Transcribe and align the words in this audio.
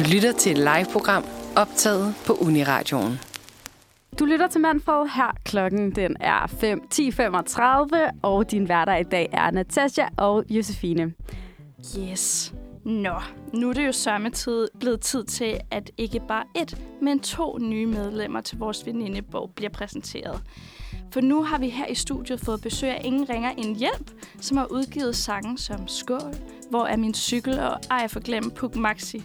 Du 0.00 0.04
lytter 0.14 0.32
til 0.32 0.52
et 0.52 0.58
live-program 0.58 1.24
optaget 1.56 2.14
på 2.26 2.32
Uniradioen. 2.32 3.18
Du 4.18 4.24
lytter 4.24 4.46
til 4.46 4.60
Manfred 4.60 5.08
her. 5.14 5.36
Klokken 5.44 5.94
den 5.94 6.16
er 6.20 6.46
5, 6.46 6.82
10.35, 6.94 8.18
og 8.22 8.50
din 8.50 8.68
værter 8.68 8.96
i 8.96 9.02
dag 9.02 9.28
er 9.32 9.50
Natasha 9.50 10.04
og 10.16 10.44
Josefine. 10.50 11.12
Yes. 11.98 12.54
Nå, 12.84 13.14
nu 13.54 13.68
er 13.68 13.72
det 13.72 13.86
jo 13.86 13.92
samme 13.92 14.30
tid 14.30 14.68
blevet 14.80 15.00
tid 15.00 15.24
til, 15.24 15.60
at 15.70 15.90
ikke 15.98 16.20
bare 16.28 16.44
et, 16.56 16.78
men 17.02 17.20
to 17.20 17.58
nye 17.58 17.86
medlemmer 17.86 18.40
til 18.40 18.58
vores 18.58 18.86
venindebog 18.86 19.50
bliver 19.56 19.70
præsenteret. 19.70 20.42
For 21.12 21.20
nu 21.20 21.42
har 21.42 21.58
vi 21.58 21.68
her 21.68 21.86
i 21.86 21.94
studiet 21.94 22.40
fået 22.40 22.60
besøg 22.62 22.90
af 22.90 23.00
Ingen 23.04 23.30
Ringer 23.30 23.50
en 23.50 23.76
Hjælp, 23.76 24.10
som 24.40 24.56
har 24.56 24.66
udgivet 24.66 25.16
sange 25.16 25.58
som 25.58 25.88
Skål, 25.88 26.34
Hvor 26.70 26.86
er 26.86 26.96
min 26.96 27.14
cykel 27.14 27.58
og 27.60 27.76
Ej 27.90 28.08
for 28.08 28.20
glem 28.20 28.50
Puk 28.50 28.76
Maxi. 28.76 29.22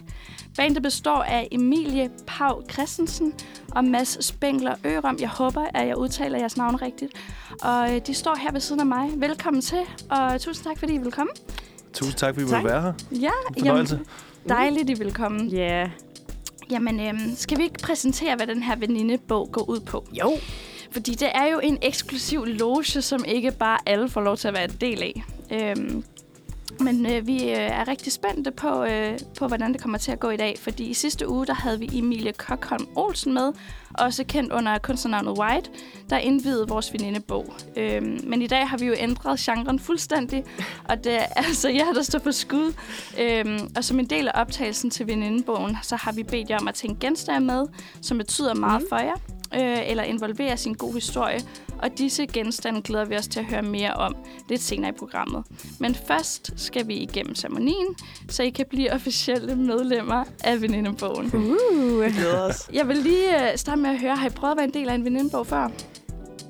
Bandet 0.56 0.82
består 0.82 1.22
af 1.22 1.48
Emilie 1.52 2.10
Pau 2.26 2.62
Christensen 2.72 3.32
og 3.72 3.84
Mads 3.84 4.24
Spengler 4.24 4.74
Ørum. 4.86 5.16
Jeg 5.20 5.28
håber, 5.28 5.66
at 5.74 5.86
jeg 5.88 5.96
udtaler 5.98 6.38
jeres 6.38 6.56
navn 6.56 6.82
rigtigt. 6.82 7.12
Og 7.62 7.94
øh, 7.94 8.00
de 8.06 8.14
står 8.14 8.34
her 8.36 8.52
ved 8.52 8.60
siden 8.60 8.80
af 8.80 8.86
mig. 8.86 9.10
Velkommen 9.16 9.62
til, 9.62 9.78
og 10.10 10.40
tusind 10.40 10.64
tak, 10.64 10.78
fordi 10.78 10.94
I 10.94 10.98
vil 10.98 11.12
komme. 11.12 11.30
Tusind 11.92 12.14
tak, 12.18 12.34
fordi 12.34 12.44
vi 12.44 12.50
Tak. 12.50 12.62
måtte 12.62 12.74
være 12.74 12.82
her. 12.82 12.92
Ja, 13.20 13.30
En 13.56 13.58
fornøjelse. 13.58 14.00
dejligt, 14.48 14.90
I 14.90 14.94
vil 14.94 15.14
komme. 15.14 15.48
Ja. 15.52 15.56
Yeah. 15.80 15.90
Jamen, 16.70 17.00
øhm, 17.00 17.34
skal 17.36 17.58
vi 17.58 17.62
ikke 17.62 17.78
præsentere, 17.82 18.36
hvad 18.36 18.46
den 18.46 18.62
her 18.62 18.76
venindebog 18.76 19.48
går 19.52 19.70
ud 19.70 19.80
på? 19.80 20.04
Jo. 20.12 20.32
Fordi 20.90 21.14
det 21.14 21.28
er 21.34 21.46
jo 21.46 21.58
en 21.58 21.78
eksklusiv 21.82 22.44
loge, 22.44 22.84
som 22.84 23.24
ikke 23.28 23.50
bare 23.50 23.78
alle 23.86 24.08
får 24.08 24.20
lov 24.20 24.36
til 24.36 24.48
at 24.48 24.54
være 24.54 24.64
en 24.64 24.76
del 24.80 25.02
af. 25.02 25.24
Øhm, 25.52 26.04
men 26.80 27.06
øh, 27.06 27.26
vi 27.26 27.42
øh, 27.42 27.56
er 27.56 27.88
rigtig 27.88 28.12
spændte 28.12 28.50
på, 28.50 28.84
øh, 28.84 29.18
på, 29.38 29.46
hvordan 29.48 29.72
det 29.72 29.82
kommer 29.82 29.98
til 29.98 30.12
at 30.12 30.20
gå 30.20 30.30
i 30.30 30.36
dag. 30.36 30.56
Fordi 30.60 30.84
i 30.84 30.94
sidste 30.94 31.28
uge, 31.28 31.46
der 31.46 31.54
havde 31.54 31.78
vi 31.78 31.90
Emilie 31.98 32.32
Kokholm 32.32 32.86
Olsen 32.96 33.34
med, 33.34 33.52
også 33.94 34.24
kendt 34.24 34.52
under 34.52 34.78
kunstnernavnet 34.78 35.38
White, 35.38 35.70
der 36.10 36.18
indvidede 36.18 36.68
vores 36.68 36.92
venindebog. 36.92 37.54
Øhm, 37.76 38.20
men 38.24 38.42
i 38.42 38.46
dag 38.46 38.68
har 38.68 38.78
vi 38.78 38.86
jo 38.86 38.94
ændret 38.98 39.38
genren 39.38 39.78
fuldstændig, 39.78 40.44
og 40.90 41.04
det 41.04 41.14
er 41.14 41.26
altså 41.36 41.68
jer, 41.68 41.92
der 41.92 42.02
står 42.02 42.18
på 42.18 42.32
skud. 42.32 42.72
Øhm, 43.20 43.58
og 43.76 43.84
som 43.84 43.98
en 43.98 44.06
del 44.06 44.28
af 44.28 44.40
optagelsen 44.40 44.90
til 44.90 45.06
venindebogen, 45.06 45.76
så 45.82 45.96
har 45.96 46.12
vi 46.12 46.22
bedt 46.22 46.50
jer 46.50 46.58
om 46.58 46.68
at 46.68 46.74
tænke 46.74 47.00
genstande 47.00 47.46
med, 47.46 47.66
som 48.02 48.18
betyder 48.18 48.54
meget 48.54 48.80
Mhm. 48.80 48.88
for 48.88 48.96
jer, 48.96 49.14
øh, 49.56 49.90
eller 49.90 50.02
involvere 50.02 50.56
sin 50.56 50.72
god 50.72 50.94
historie. 50.94 51.40
Og 51.78 51.98
disse 51.98 52.26
genstande 52.26 52.82
glæder 52.82 53.04
vi 53.04 53.16
os 53.16 53.28
til 53.28 53.40
at 53.40 53.46
høre 53.46 53.62
mere 53.62 53.92
om 53.92 54.16
lidt 54.48 54.62
senere 54.62 54.90
i 54.90 54.92
programmet. 54.98 55.44
Men 55.80 55.94
først 55.94 56.52
skal 56.56 56.88
vi 56.88 56.94
igennem 56.94 57.34
ceremonien, 57.34 57.96
så 58.28 58.42
I 58.42 58.50
kan 58.50 58.66
blive 58.70 58.92
officielle 58.92 59.56
medlemmer 59.56 60.24
af 60.44 60.62
venindebogen. 60.62 61.26
Uh. 61.34 62.04
glæder 62.16 62.42
os. 62.42 62.70
Jeg 62.72 62.88
vil 62.88 62.96
lige 62.96 63.50
øh, 63.52 63.58
starte 63.58 63.80
med 63.80 63.90
at 63.90 64.00
høre, 64.00 64.16
har 64.16 64.26
I 64.26 64.30
prøvet 64.30 64.52
at 64.52 64.56
være 64.56 64.66
en 64.66 64.74
del 64.74 64.88
af 64.88 64.94
en 64.94 65.04
venindebog 65.04 65.46
før? 65.46 65.70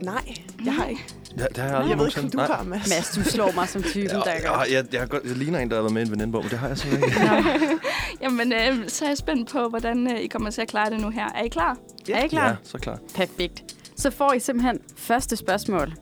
Nej, 0.02 0.34
jeg 0.64 0.74
har 0.74 0.86
ikke. 0.86 1.15
Ja, 1.38 1.44
det 1.48 1.56
har 1.56 1.64
jeg 1.68 1.76
aldrig 1.76 1.90
Jeg 1.90 1.98
ved 1.98 2.06
ikke, 2.06 2.20
om 2.20 2.30
du 2.30 2.38
har, 2.38 2.62
Mads. 2.62 2.88
Mads, 2.88 3.10
du 3.16 3.22
slår 3.30 3.52
mig 3.54 3.68
som 3.68 3.82
typen, 3.82 4.10
der 4.10 4.22
Ja, 4.26 4.40
gør. 4.40 4.64
ja, 4.68 4.76
jeg, 4.76 4.84
jeg, 4.92 5.00
har 5.00 5.06
godt- 5.06 5.24
jeg 5.24 5.36
ligner 5.36 5.58
en, 5.58 5.68
der 5.70 5.74
har 5.76 5.82
været 5.82 5.92
med 5.94 6.02
i 6.02 6.06
en 6.06 6.10
venindebog, 6.12 6.42
men 6.42 6.50
det 6.50 6.58
har 6.58 6.68
jeg 6.68 6.78
simpelthen 6.78 7.08
ikke. 7.10 7.78
Jamen, 8.22 8.52
øh, 8.52 8.88
så 8.88 9.04
er 9.04 9.08
jeg 9.08 9.16
spændt 9.18 9.50
på, 9.50 9.68
hvordan 9.68 10.10
øh, 10.12 10.20
I 10.20 10.26
kommer 10.26 10.50
til 10.50 10.60
at 10.62 10.68
klare 10.68 10.90
det 10.90 11.00
nu 11.00 11.10
her. 11.10 11.26
Er 11.34 11.42
I 11.44 11.48
klar? 11.48 11.76
Er 12.12 12.24
I 12.24 12.28
klar? 12.28 12.48
Ja, 12.48 12.54
så 12.64 12.78
klar. 12.78 12.98
Perfekt. 13.14 13.62
Så 13.96 14.10
får 14.10 14.32
I 14.32 14.40
simpelthen 14.40 14.78
første 14.96 15.36
spørgsmål. 15.36 15.92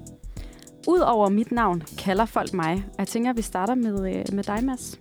Udover 0.88 1.28
mit 1.28 1.52
navn 1.52 1.82
kalder 1.98 2.24
folk 2.26 2.52
mig. 2.52 2.84
Og 2.88 2.94
jeg 2.98 3.08
tænker, 3.08 3.30
at 3.30 3.36
vi 3.36 3.42
starter 3.42 3.74
med, 3.74 4.14
øh, 4.16 4.24
med 4.34 4.44
dig, 4.44 4.64
Mads. 4.64 4.98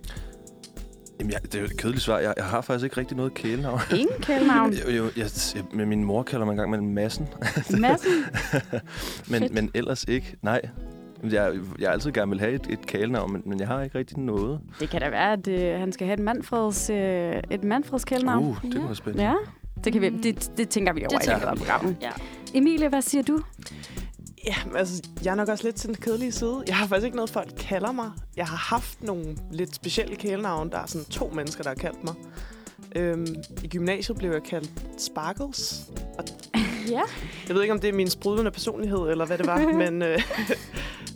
Jamen, 1.20 1.32
jeg, 1.32 1.40
det 1.42 1.54
er 1.54 1.58
jo 1.58 1.64
et 1.64 1.76
kedeligt 1.76 2.02
svar. 2.02 2.18
Jeg, 2.18 2.34
jeg 2.36 2.44
har 2.44 2.60
faktisk 2.60 2.84
ikke 2.84 2.96
rigtig 2.96 3.16
noget 3.16 3.34
kælenavn. 3.34 3.80
Ingen 4.00 4.20
kælenavn. 4.20 4.72
Jo, 4.72 4.90
jo, 4.90 5.04
jeg, 5.16 5.26
jeg, 5.54 5.64
med 5.72 5.86
min 5.86 6.04
mor 6.04 6.22
kalder 6.22 6.46
man 6.46 6.52
engang 6.52 6.70
mellem 6.70 6.88
massen, 6.88 7.28
Madsen. 7.78 8.10
men, 9.30 9.42
Fedt. 9.42 9.54
men 9.54 9.70
ellers 9.74 10.04
ikke. 10.08 10.36
Nej. 10.42 10.60
Jeg, 11.30 11.52
jeg 11.78 11.92
altid 11.92 12.12
gerne 12.12 12.30
vil 12.30 12.40
have 12.40 12.52
et, 12.52 12.66
et 12.70 12.86
kælenavn, 12.86 13.32
men, 13.32 13.42
men 13.46 13.60
jeg 13.60 13.68
har 13.68 13.82
ikke 13.82 13.98
rigtig 13.98 14.18
noget. 14.18 14.60
Det 14.80 14.90
kan 14.90 15.00
da 15.00 15.10
være, 15.10 15.32
at 15.32 15.48
øh, 15.48 15.80
han 15.80 15.92
skal 15.92 16.06
have 16.06 16.14
et 16.14 16.20
Manfreds, 16.20 16.90
øh, 16.90 17.42
et 17.50 17.64
Manfreds 17.64 18.04
kælenavn. 18.04 18.44
Uh, 18.44 18.62
det 18.62 18.72
kunne 18.74 18.84
være 18.84 18.94
spændende. 18.94 19.24
Ja, 19.24 19.34
det, 19.84 19.92
kan 19.92 20.02
vi, 20.02 20.10
det, 20.10 20.50
det 20.56 20.68
tænker 20.68 20.92
vi 20.92 21.00
over 21.00 21.18
Det 21.18 21.26
i 21.26 21.30
løbet 21.30 21.46
af 21.46 21.56
programmet. 21.56 21.96
Ja. 22.02 22.10
Emilie, 22.54 22.88
hvad 22.88 23.02
siger 23.02 23.22
du? 23.22 23.40
Ja, 24.46 24.54
men 24.66 24.76
altså, 24.76 25.02
jeg 25.24 25.30
er 25.30 25.34
nok 25.34 25.48
også 25.48 25.64
lidt 25.64 25.76
til 25.76 25.88
den 25.88 25.96
kedelige 25.96 26.32
side. 26.32 26.62
Jeg 26.66 26.76
har 26.76 26.86
faktisk 26.86 27.04
ikke 27.04 27.16
noget, 27.16 27.30
folk 27.30 27.52
kalder 27.58 27.92
mig. 27.92 28.10
Jeg 28.36 28.46
har 28.46 28.56
haft 28.56 29.02
nogle 29.02 29.36
lidt 29.50 29.74
specielle 29.74 30.16
kælenavne. 30.16 30.70
Der 30.70 30.78
er 30.78 30.86
sådan 30.86 31.04
to 31.04 31.32
mennesker, 31.34 31.62
der 31.62 31.70
har 31.70 31.74
kaldt 31.74 32.04
mig. 32.04 32.14
Øhm, 32.96 33.26
I 33.62 33.68
gymnasiet 33.68 34.18
blev 34.18 34.32
jeg 34.32 34.42
kaldt 34.42 34.70
Sparkles. 34.98 35.80
Ja. 36.88 37.00
Jeg 37.48 37.54
ved 37.56 37.62
ikke, 37.62 37.74
om 37.74 37.80
det 37.80 37.88
er 37.88 37.92
min 37.92 38.10
sprudlende 38.10 38.50
personlighed, 38.50 38.98
eller 39.10 39.24
hvad 39.26 39.38
det 39.38 39.46
var, 39.46 39.58
men 39.82 40.02
øh, 40.02 40.22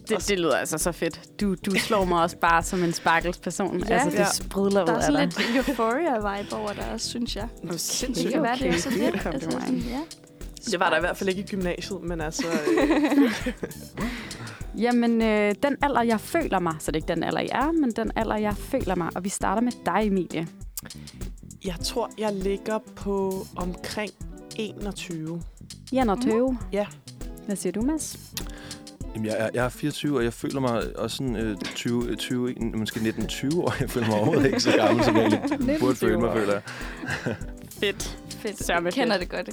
Det, 0.08 0.28
det 0.28 0.38
lyder 0.38 0.56
altså 0.56 0.78
så 0.78 0.92
fedt. 0.92 1.40
Du, 1.40 1.54
du 1.54 1.70
slår 1.70 2.04
mig 2.04 2.22
også 2.22 2.36
bare 2.36 2.62
som 2.62 2.84
en 2.84 2.92
sparkelsperson. 2.92 3.78
Ja. 3.88 3.94
altså, 3.94 4.10
det 4.10 4.18
Ja. 4.18 4.32
sprudler 4.32 4.82
ud 4.82 4.86
Der 4.86 4.92
er 4.92 4.96
af 4.96 5.02
sådan 5.04 5.28
dig. 5.30 5.44
lidt 5.54 5.68
euphoria-vibe 5.68 6.54
over 6.56 6.72
der, 6.72 6.96
synes 6.96 7.36
jeg. 7.36 7.48
det, 7.62 7.70
er 7.70 7.76
sindssygt. 7.76 8.24
Det 8.24 8.32
kan 8.32 8.42
være, 8.42 8.56
det 8.56 8.62
er 8.66 8.68
okay. 8.68 8.78
så 8.78 8.90
Det 8.90 8.96
er 8.96 9.04
lidt. 9.04 9.14
et 9.14 9.22
kompliment. 9.22 9.52
sådan, 9.62 9.78
ja. 9.78 10.00
Det 10.66 10.80
var 10.80 10.90
der 10.90 10.96
i 10.96 11.00
hvert 11.00 11.16
fald 11.16 11.28
ikke 11.28 11.40
i 11.40 11.46
gymnasiet, 11.46 12.02
men 12.02 12.20
altså... 12.20 12.46
Øh, 12.46 13.32
Jamen, 14.84 15.22
øh, 15.22 15.54
den 15.62 15.76
alder, 15.82 16.02
jeg 16.02 16.20
føler 16.20 16.58
mig, 16.58 16.74
så 16.78 16.90
det 16.90 16.96
er 16.96 17.04
ikke 17.04 17.14
den 17.14 17.24
alder, 17.24 17.40
jeg 17.40 17.50
er, 17.52 17.72
men 17.72 17.90
den 17.90 18.10
alder, 18.16 18.36
jeg 18.36 18.56
føler 18.56 18.94
mig. 18.94 19.10
Og 19.14 19.24
vi 19.24 19.28
starter 19.28 19.62
med 19.62 19.72
dig, 19.86 20.06
Emilie. 20.06 20.46
jeg 21.64 21.74
tror, 21.84 22.10
jeg 22.18 22.32
ligger 22.32 22.78
på 22.96 23.46
omkring 23.56 24.10
21. 24.56 25.42
Jan 25.92 26.10
og 26.10 26.22
Tøve. 26.22 26.58
Ja. 26.72 26.86
Hvad 27.46 27.56
siger 27.56 27.72
du, 27.72 27.82
Mads? 27.82 28.18
Jamen, 29.14 29.26
jeg, 29.26 29.36
er, 29.38 29.48
jeg 29.54 29.64
er 29.64 29.68
24, 29.68 30.16
og 30.16 30.24
jeg 30.24 30.32
føler 30.32 30.60
mig 30.60 30.96
også 30.96 31.16
sådan 31.16 31.36
øh, 31.36 31.56
20, 31.56 32.16
20, 32.16 32.54
måske 32.74 33.00
19-20 33.00 33.58
år. 33.58 33.74
Jeg 33.80 33.90
føler 33.90 34.06
mig 34.06 34.16
overhovedet 34.16 34.46
ikke 34.46 34.60
så 34.60 34.72
gammel, 34.76 35.04
som 35.04 35.16
jeg 35.16 35.40
burde 35.80 35.96
føle 35.96 36.20
mig, 36.20 36.32
føler 36.32 36.52
jeg. 36.52 36.62
Fedt. 37.70 38.18
Fedt. 38.30 38.64
Sørme 38.64 38.84
Jeg 38.84 38.92
kender 38.92 39.18
det 39.18 39.28
godt. 39.28 39.48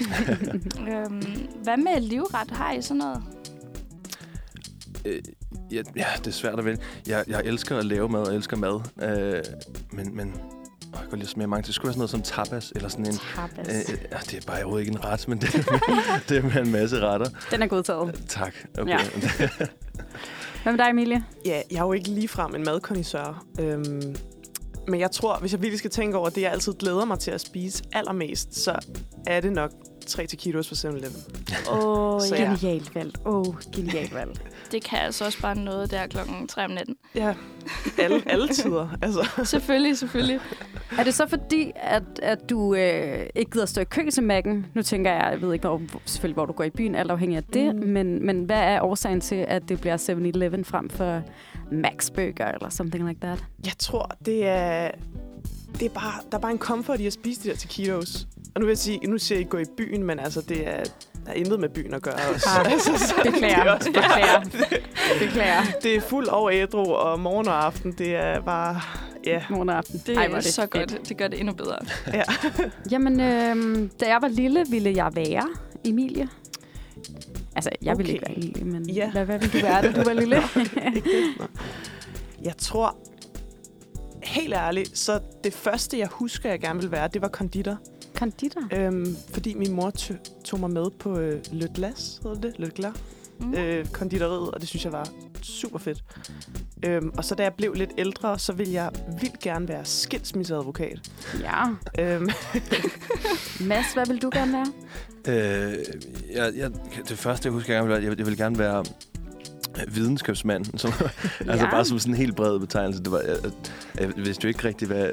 øhm, 0.90 1.48
hvad 1.62 1.76
med 1.76 2.00
livret? 2.00 2.50
Har 2.50 2.72
I 2.72 2.82
sådan 2.82 2.96
noget? 2.96 3.22
Øh, 5.04 5.22
ja, 5.72 5.82
ja, 5.96 6.06
det 6.18 6.26
er 6.26 6.30
svært 6.30 6.58
at 6.58 6.64
vælge. 6.64 6.78
Jeg, 7.06 7.24
jeg 7.28 7.42
elsker 7.44 7.78
at 7.78 7.84
lave 7.84 8.08
mad, 8.08 8.20
og 8.20 8.34
elsker 8.34 8.56
mad. 8.56 8.80
Øh, 9.02 9.42
men, 9.92 10.16
men 10.16 10.34
jeg 10.92 11.00
kan 11.08 11.18
lide 11.18 11.22
at 11.22 11.28
smage 11.28 11.46
mange. 11.46 11.66
Det 11.66 11.74
skulle 11.74 11.88
være 11.88 11.92
sådan 11.92 11.98
noget 11.98 12.10
som 12.10 12.44
tapas, 12.44 12.72
eller 12.76 12.88
sådan 12.88 13.06
en... 13.06 13.12
Tapas. 13.34 13.68
Øh, 13.68 13.98
ja, 14.12 14.16
det 14.16 14.34
er 14.34 14.40
bare 14.46 14.56
overhovedet 14.56 14.86
ikke 14.86 14.98
en 14.98 15.04
ret, 15.04 15.28
men 15.28 15.40
det, 15.40 15.52
det 16.28 16.36
er 16.36 16.42
med 16.42 16.66
en 16.66 16.72
masse 16.72 17.00
retter. 17.00 17.26
Den 17.50 17.62
er 17.62 17.66
godtaget. 17.66 18.24
Tak. 18.28 18.54
Okay. 18.78 18.90
Ja. 18.90 18.98
Hvad 20.62 20.72
med 20.72 20.78
dig, 20.78 20.90
Emilie? 20.90 21.24
Ja, 21.44 21.62
jeg 21.70 21.78
er 21.78 21.82
jo 21.82 21.92
ikke 21.92 22.08
ligefrem 22.08 22.54
en 22.54 22.64
madkondisør. 22.64 23.44
Øhm, 23.60 24.16
men 24.88 25.00
jeg 25.00 25.10
tror, 25.10 25.38
hvis 25.38 25.52
jeg 25.52 25.62
virkelig 25.62 25.78
skal 25.78 25.90
tænke 25.90 26.16
over 26.18 26.28
det, 26.28 26.42
jeg 26.42 26.52
altid 26.52 26.72
glæder 26.72 27.04
mig 27.04 27.18
til 27.18 27.30
at 27.30 27.40
spise 27.40 27.82
allermest, 27.92 28.54
så 28.54 28.78
er 29.26 29.40
det 29.40 29.52
nok 29.52 29.70
3 30.06 30.26
taquitos 30.26 30.68
på 30.68 30.74
7-Eleven. 30.74 31.16
Åh, 31.70 32.20
Så 32.28 32.34
ja. 32.36 32.42
ja. 32.42 32.56
Genialt 32.60 32.94
valgt. 32.94 33.18
Åh, 33.26 33.34
oh, 33.34 33.54
genialt 33.74 34.14
valgt. 34.14 34.42
Det 34.72 34.84
kan 34.84 34.98
altså 34.98 35.24
også 35.24 35.40
bare 35.40 35.54
noget 35.54 35.90
der 35.90 36.06
klokken 36.06 36.48
3 36.48 36.64
om 36.64 36.70
natten. 36.70 36.96
Ja, 37.14 37.34
alle, 37.98 38.22
alle 38.26 38.48
tider. 38.48 38.88
Altså. 39.02 39.28
selvfølgelig, 39.44 39.98
selvfølgelig. 39.98 40.40
Er 40.98 41.04
det 41.04 41.14
så 41.14 41.26
fordi, 41.26 41.72
at, 41.76 42.02
at 42.22 42.50
du 42.50 42.74
øh, 42.74 43.26
ikke 43.34 43.50
gider 43.50 43.66
stå 43.66 43.80
i 43.80 43.84
kø 43.84 44.10
til 44.10 44.30
Mac'en? 44.30 44.56
Nu 44.74 44.82
tænker 44.82 45.12
jeg, 45.12 45.28
jeg 45.32 45.42
ved 45.42 45.52
ikke 45.52 45.68
hvor, 45.68 45.80
selvfølgelig, 46.04 46.34
hvor 46.34 46.46
du 46.46 46.52
går 46.52 46.64
i 46.64 46.70
byen, 46.70 46.94
alt 46.94 47.10
afhængig 47.10 47.36
af 47.36 47.44
det, 47.44 47.76
mm. 47.76 47.82
Men, 47.82 48.26
men 48.26 48.44
hvad 48.44 48.60
er 48.60 48.80
årsagen 48.80 49.20
til, 49.20 49.44
at 49.48 49.68
det 49.68 49.80
bliver 49.80 49.96
7-Eleven 49.96 50.64
frem 50.64 50.90
for 50.90 51.22
Max 51.72 52.10
Burger 52.10 52.52
eller 52.52 52.68
something 52.70 53.08
like 53.08 53.20
that? 53.20 53.44
Jeg 53.64 53.72
tror, 53.78 54.10
det 54.26 54.46
er, 54.46 54.90
det 55.72 55.82
er 55.82 55.90
bare, 55.94 56.12
der 56.30 56.36
er 56.36 56.40
bare 56.40 56.52
en 56.52 56.58
comfort 56.58 57.00
i 57.00 57.06
at 57.06 57.12
spise 57.12 57.42
de 57.42 57.48
der 57.48 57.56
taquitos. 57.56 58.26
Og 58.54 58.60
nu 58.60 58.66
vil 58.66 58.70
jeg 58.70 58.78
sige, 58.78 58.98
nu 59.06 59.18
siger 59.18 59.36
jeg 59.36 59.40
ikke 59.40 59.50
gå 59.50 59.58
i 59.58 59.64
byen, 59.76 60.04
men 60.04 60.18
altså, 60.18 60.40
det 60.48 60.68
er, 60.68 60.84
der 61.26 61.30
er 61.30 61.34
intet 61.34 61.60
med 61.60 61.68
byen 61.68 61.94
at 61.94 62.02
gøre 62.02 62.14
også. 62.34 62.48
Ah, 62.58 62.72
altså, 62.72 62.98
så 62.98 63.14
Beklager, 63.24 63.56
det 63.56 63.66
er 63.66 63.72
også 63.72 63.92
beklager, 63.92 64.40
beklager. 65.18 65.62
Det 65.82 65.96
er 65.96 66.00
fuld 66.00 66.28
over 66.28 66.50
ædru, 66.52 66.92
og 66.92 67.20
morgen 67.20 67.48
og 67.48 67.64
aften, 67.64 67.92
det 67.92 68.16
er 68.16 68.40
bare... 68.40 68.80
Ja, 69.26 69.42
Morgen 69.50 69.68
og 69.68 69.76
aften. 69.76 70.02
Det 70.06 70.16
Ej, 70.16 70.24
er 70.24 70.28
hvor 70.28 70.40
så 70.40 70.60
fedt. 70.60 70.70
godt. 70.70 71.08
Det 71.08 71.16
gør 71.16 71.28
det 71.28 71.40
endnu 71.40 71.54
bedre. 71.54 71.76
ja. 72.14 72.22
Jamen, 72.92 73.20
øh, 73.20 73.88
da 74.00 74.06
jeg 74.08 74.18
var 74.22 74.28
lille, 74.28 74.64
ville 74.70 74.92
jeg 74.96 75.10
være 75.14 75.48
Emilie. 75.84 76.28
Altså, 77.56 77.70
jeg 77.82 77.98
ville 77.98 78.12
Okay. 78.12 78.14
ikke 78.14 78.26
være 78.26 78.36
Emilie, 78.36 78.64
men 78.64 78.90
Ja. 78.90 79.10
hvad, 79.10 79.24
hvad 79.24 79.38
ville 79.38 79.60
du 79.60 79.66
være, 79.66 79.82
da 79.82 79.92
du 79.92 80.02
var 80.04 80.12
lille? 80.12 80.36
Jeg 82.44 82.56
tror, 82.58 82.96
helt 84.22 84.54
ærligt, 84.54 84.98
så 84.98 85.20
det 85.44 85.52
første, 85.54 85.98
jeg 85.98 86.08
husker, 86.10 86.48
jeg 86.50 86.60
gerne 86.60 86.78
ville 86.78 86.92
være, 86.92 87.08
det 87.08 87.22
var 87.22 87.28
konditor. 87.28 87.76
Konditor? 88.18 88.62
Øhm, 88.72 89.16
fordi 89.32 89.54
min 89.54 89.72
mor 89.72 89.92
tog 90.44 90.60
mig 90.60 90.70
med 90.70 90.90
på 90.98 91.18
øh, 91.18 91.40
Le 91.52 91.68
Glas, 91.74 92.20
hedder 92.22 92.40
det? 92.40 92.54
Le 92.58 92.70
Glas. 92.74 92.94
Mm. 93.40 93.54
Øh, 93.54 93.86
konditoriet, 93.86 94.50
og 94.50 94.60
det 94.60 94.68
synes 94.68 94.84
jeg 94.84 94.92
var 94.92 95.08
super 95.46 95.78
fedt. 95.78 96.04
Øhm, 96.84 97.08
og 97.16 97.24
så 97.24 97.34
da 97.34 97.42
jeg 97.42 97.54
blev 97.54 97.74
lidt 97.74 97.90
ældre, 97.98 98.38
så 98.38 98.52
ville 98.52 98.72
jeg 98.72 98.90
vildt 99.20 99.38
gerne 99.38 99.68
være 99.68 99.84
skilsmisseadvokat. 99.84 101.10
Ja. 101.40 101.64
Øhm, 101.98 102.28
Mads, 103.68 103.92
hvad 103.94 104.06
vil 104.06 104.22
du 104.22 104.30
gerne 104.32 104.52
være? 104.52 104.66
Øh, 105.28 105.78
jeg, 106.34 106.52
jeg, 106.56 106.70
det 107.08 107.18
første, 107.18 107.46
jeg 107.46 107.52
husker, 107.52 107.72
jeg 107.72 107.78
gerne 107.78 107.88
ville 107.88 108.02
være, 108.02 108.10
jeg, 108.10 108.18
jeg 108.18 108.26
ville 108.26 108.44
gerne 108.44 108.58
være 108.58 108.84
videnskabsmand. 109.88 110.64
Som, 110.78 110.92
altså 111.40 111.64
Ja. 111.64 111.70
bare 111.70 111.84
som 111.84 111.98
sådan 111.98 112.14
en 112.14 112.18
helt 112.18 112.36
bred 112.36 112.58
betegnelse. 112.60 113.02
Det 113.02 113.12
var, 113.12 113.18
jeg, 113.20 113.36
jeg, 113.44 113.52
jeg 114.00 114.10
vidste 114.16 114.44
jo 114.44 114.48
ikke 114.48 114.64
rigtigt, 114.68 114.90
hvad, 114.90 115.08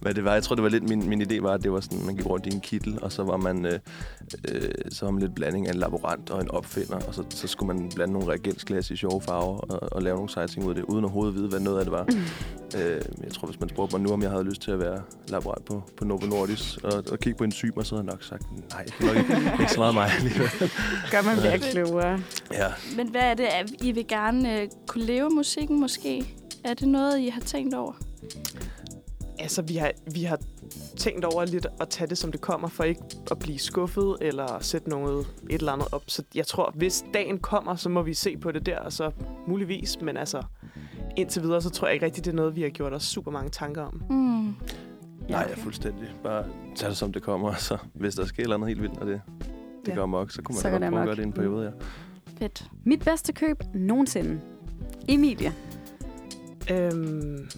hvad 0.00 0.14
det 0.14 0.24
var. 0.24 0.32
Jeg 0.32 0.42
tror, 0.42 0.54
det 0.54 0.62
var 0.64 0.70
lidt 0.70 0.88
min, 0.88 1.08
min 1.08 1.22
idé 1.22 1.42
var, 1.42 1.52
at 1.52 1.62
det 1.62 1.72
var 1.72 1.80
sådan, 1.80 2.06
man 2.06 2.16
gik 2.16 2.26
rundt 2.26 2.46
i 2.46 2.54
en 2.54 2.60
kittel, 2.60 2.98
og 3.02 3.12
så 3.12 3.22
var 3.24 3.36
man, 3.36 3.66
øh, 3.66 3.78
øh, 4.48 4.70
så 4.90 5.04
var 5.04 5.12
man 5.12 5.20
lidt 5.22 5.34
blanding 5.34 5.68
af 5.68 5.72
en 5.72 5.78
laborant 5.78 6.30
og 6.30 6.40
en 6.40 6.50
opfinder, 6.50 6.96
og 6.96 7.14
så, 7.14 7.24
så 7.30 7.46
skulle 7.46 7.74
man 7.74 7.90
blande 7.94 8.12
nogle 8.12 8.28
reagensglas 8.28 8.90
i 8.90 8.96
sjove 8.96 9.20
farver 9.22 9.58
og, 9.58 9.92
og 9.92 10.02
lave 10.02 10.14
nogle 10.16 10.30
seje 10.30 10.46
ting 10.46 10.64
ud 10.64 10.70
af 10.70 10.74
det, 10.74 10.84
uden 10.84 11.04
overhovedet 11.04 11.32
at 11.32 11.36
vide, 11.38 11.48
hvad 11.48 11.60
noget 11.60 11.78
af 11.78 11.84
det 11.84 11.92
var. 11.92 12.06
Øh, 12.76 13.00
jeg 13.24 13.32
tror, 13.32 13.48
hvis 13.48 13.60
man 13.60 13.68
spurgte 13.68 13.96
mig 13.96 14.02
nu, 14.06 14.12
om 14.12 14.22
jeg 14.22 14.30
havde 14.30 14.44
lyst 14.44 14.62
til 14.62 14.70
at 14.70 14.78
være 14.78 15.00
laborant 15.28 15.64
på, 15.64 15.82
på 15.96 16.04
Novo 16.04 16.26
Nordisk 16.26 16.78
og, 16.84 17.04
og 17.12 17.18
kigge 17.18 17.38
på 17.38 17.44
enzymer, 17.44 17.82
så 17.82 17.94
havde 17.94 18.06
jeg 18.06 18.12
nok 18.14 18.22
sagt, 18.24 18.42
nej, 18.70 18.84
det 18.84 18.94
er 19.00 19.14
nok 19.14 19.16
ikke, 19.16 19.52
ikke 19.60 19.72
så 19.72 19.80
meget 19.80 19.94
mig 19.94 20.10
alligevel. 20.18 20.48
Gør 21.10 21.22
man 21.22 21.36
bliver 21.40 21.56
klogere. 21.58 22.20
Ja. 22.52 22.66
Men 22.96 23.08
hvad 23.08 23.20
er 23.20 23.34
det, 23.34 23.46
I 23.82 23.92
vil 23.92 24.06
gerne 24.06 24.60
øh, 24.62 24.68
kunne 24.86 25.04
leve 25.04 25.30
musikken 25.30 25.80
måske? 25.80 26.34
Er 26.64 26.74
det 26.74 26.88
noget, 26.88 27.18
I 27.20 27.28
har 27.28 27.40
tænkt 27.40 27.74
over? 27.74 27.92
altså, 29.38 29.62
vi 29.62 29.76
har, 29.76 29.90
vi 30.14 30.22
har 30.22 30.38
tænkt 30.96 31.24
over 31.24 31.44
lidt 31.44 31.66
at 31.80 31.88
tage 31.88 32.08
det, 32.08 32.18
som 32.18 32.32
det 32.32 32.40
kommer, 32.40 32.68
for 32.68 32.84
ikke 32.84 33.00
at 33.30 33.38
blive 33.38 33.58
skuffet 33.58 34.16
eller 34.20 34.58
sætte 34.60 34.88
noget 34.88 35.26
et 35.50 35.58
eller 35.58 35.72
andet 35.72 35.88
op. 35.92 36.02
Så 36.06 36.22
jeg 36.34 36.46
tror, 36.46 36.72
hvis 36.74 37.04
dagen 37.14 37.38
kommer, 37.38 37.76
så 37.76 37.88
må 37.88 38.02
vi 38.02 38.14
se 38.14 38.36
på 38.36 38.52
det 38.52 38.66
der, 38.66 38.78
og 38.78 38.92
så 38.92 39.10
muligvis. 39.46 40.00
Men 40.02 40.16
altså, 40.16 40.42
indtil 41.16 41.42
videre, 41.42 41.62
så 41.62 41.70
tror 41.70 41.86
jeg 41.86 41.94
ikke 41.94 42.06
rigtigt, 42.06 42.24
det 42.24 42.30
er 42.30 42.36
noget, 42.36 42.56
vi 42.56 42.62
har 42.62 42.68
gjort 42.68 42.92
os 42.92 43.02
super 43.04 43.30
mange 43.30 43.50
tanker 43.50 43.82
om. 43.82 44.02
Mm. 44.10 44.16
Nej, 44.16 44.54
jeg 45.28 45.50
er 45.50 45.56
fuldstændig. 45.56 46.08
Bare 46.24 46.44
tag 46.76 46.88
det, 46.88 46.96
som 46.96 47.12
det 47.12 47.22
kommer. 47.22 47.54
Så 47.68 47.78
hvis 47.94 48.14
der 48.14 48.24
sker 48.26 48.46
noget 48.46 48.68
helt 48.68 48.82
vildt, 48.82 48.98
og 48.98 49.06
det, 49.06 49.20
det 49.38 49.46
Ja. 49.86 49.92
ja. 49.92 49.96
går 49.96 50.02
amok, 50.02 50.30
så 50.30 50.42
kunne 50.42 50.54
man 50.54 50.62
Så 50.62 50.68
da 50.68 50.74
godt 50.78 50.82
prøve 50.92 51.00
at 51.00 51.06
gøre 51.06 51.16
det 51.16 51.22
i 51.22 51.26
en 51.26 51.32
periode, 51.32 51.64
ja. 51.64 51.70
Fedt. 52.38 52.64
Mit 52.84 53.04
bedste 53.04 53.32
køb 53.32 53.62
nogensinde. 53.74 54.40
Emilie. 55.08 55.52
Øhm, 56.70 57.48